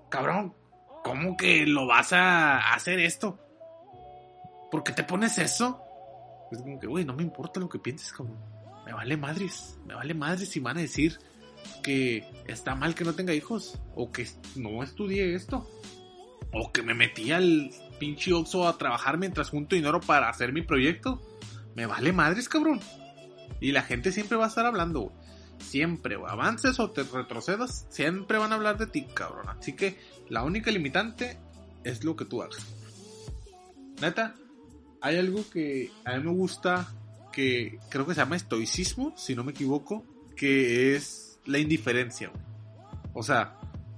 Cabrón, 0.09 0.53
¿cómo 1.03 1.35
que 1.35 1.65
lo 1.65 1.87
vas 1.87 2.13
a 2.13 2.73
hacer 2.73 2.99
esto? 2.99 3.39
¿Por 4.69 4.83
qué 4.83 4.91
te 4.91 5.03
pones 5.03 5.37
eso? 5.37 5.81
Es 6.51 6.59
como 6.59 6.79
que, 6.79 6.87
güey, 6.87 7.03
no 7.03 7.13
me 7.13 7.23
importa 7.23 7.59
lo 7.59 7.69
que 7.69 7.79
pienses, 7.79 8.11
cabrón. 8.11 8.37
Me 8.85 8.93
vale 8.93 9.17
madres, 9.17 9.77
me 9.85 9.95
vale 9.95 10.13
madres 10.13 10.49
si 10.49 10.59
van 10.59 10.77
a 10.77 10.81
decir 10.81 11.19
que 11.83 12.23
está 12.47 12.75
mal 12.75 12.95
que 12.95 13.03
no 13.03 13.13
tenga 13.13 13.33
hijos, 13.33 13.79
o 13.95 14.11
que 14.11 14.27
no 14.55 14.83
estudié 14.83 15.33
esto, 15.33 15.69
o 16.51 16.71
que 16.71 16.83
me 16.83 16.93
metí 16.93 17.31
al 17.31 17.71
pinche 17.99 18.33
Oxxo 18.33 18.67
a 18.67 18.77
trabajar 18.77 19.17
mientras 19.17 19.49
junto 19.49 19.75
dinero 19.75 19.99
para 19.99 20.29
hacer 20.29 20.53
mi 20.53 20.61
proyecto. 20.61 21.21
Me 21.75 21.85
vale 21.85 22.13
madres, 22.13 22.49
cabrón. 22.49 22.79
Y 23.59 23.71
la 23.71 23.81
gente 23.81 24.11
siempre 24.11 24.37
va 24.37 24.45
a 24.45 24.49
estar 24.49 24.65
hablando, 24.65 25.01
güey. 25.01 25.15
Siempre, 25.59 26.17
Avances 26.27 26.79
o 26.79 26.91
te 26.91 27.03
retrocedas, 27.03 27.87
siempre 27.89 28.37
van 28.37 28.51
a 28.51 28.55
hablar 28.55 28.77
de 28.77 28.87
ti, 28.87 29.07
cabrón. 29.13 29.49
Así 29.49 29.73
que 29.73 29.97
La 30.29 30.43
única 30.43 30.71
limitante 30.71 31.37
es 31.83 32.03
lo 32.03 32.15
que 32.15 32.25
tú 32.25 32.41
hagas. 32.41 32.65
Neta, 34.01 34.35
hay 35.01 35.17
algo 35.17 35.49
que 35.49 35.91
a 36.05 36.17
mí 36.17 36.23
me 36.23 36.31
gusta 36.31 36.87
que 37.31 37.79
creo 37.89 38.05
que 38.05 38.13
se 38.13 38.21
llama 38.21 38.35
estoicismo, 38.35 39.13
si 39.15 39.35
no 39.35 39.43
me 39.43 39.51
equivoco, 39.51 40.05
que 40.35 40.95
es 40.95 41.39
la 41.45 41.59
indiferencia. 41.59 42.31
O 43.13 43.23
sea, 43.23 43.57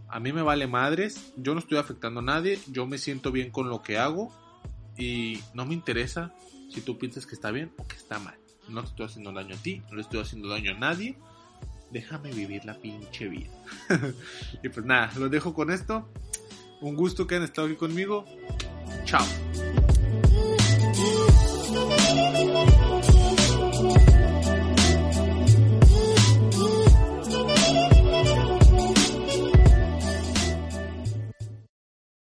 a 0.10 0.20
mí 0.20 0.34
me 0.34 0.42
vale 0.42 0.68
madres, 0.68 1.34
yo 1.38 1.54
no 1.54 1.60
estoy 1.60 1.78
afectando 1.78 2.20
a 2.20 2.24
nadie, 2.24 2.60
yo 2.68 2.88
me 2.88 2.98
siento 2.98 3.32
bien 3.32 3.52
con 3.52 3.70
lo 3.70 3.84
que 3.84 3.98
hago 3.98 4.34
y 4.98 5.40
no 5.54 5.66
me 5.66 5.74
interesa 5.74 6.34
si 6.70 6.82
tú 6.82 6.98
piensas 6.98 7.26
que 7.26 7.36
está 7.36 7.52
bien 7.52 7.72
o 7.78 7.88
que 7.88 7.96
está 7.96 8.20
mal. 8.20 8.38
No 8.68 8.82
te 8.82 8.90
estoy 8.90 9.06
haciendo 9.06 9.32
daño 9.32 9.56
a 9.56 9.60
ti, 9.60 9.82
no 9.90 9.96
le 9.96 10.02
estoy 10.02 10.22
haciendo 10.22 10.50
daño 10.50 10.72
a 10.72 10.80
nadie. 10.80 11.18
Déjame 11.92 12.32
vivir 12.32 12.66
la 12.66 12.76
pinche 12.76 13.28
vida. 13.28 13.50
y 14.64 14.70
pues 14.70 14.86
nada, 14.86 15.12
los 15.18 15.32
dejo 15.32 15.54
con 15.54 15.72
esto. 15.72 16.08
Un 16.82 16.96
gusto 16.96 17.26
que 17.26 17.36
han 17.36 17.44
estado 17.44 17.68
aquí 17.68 17.76
conmigo. 17.76 18.26
Chao. 19.06 19.26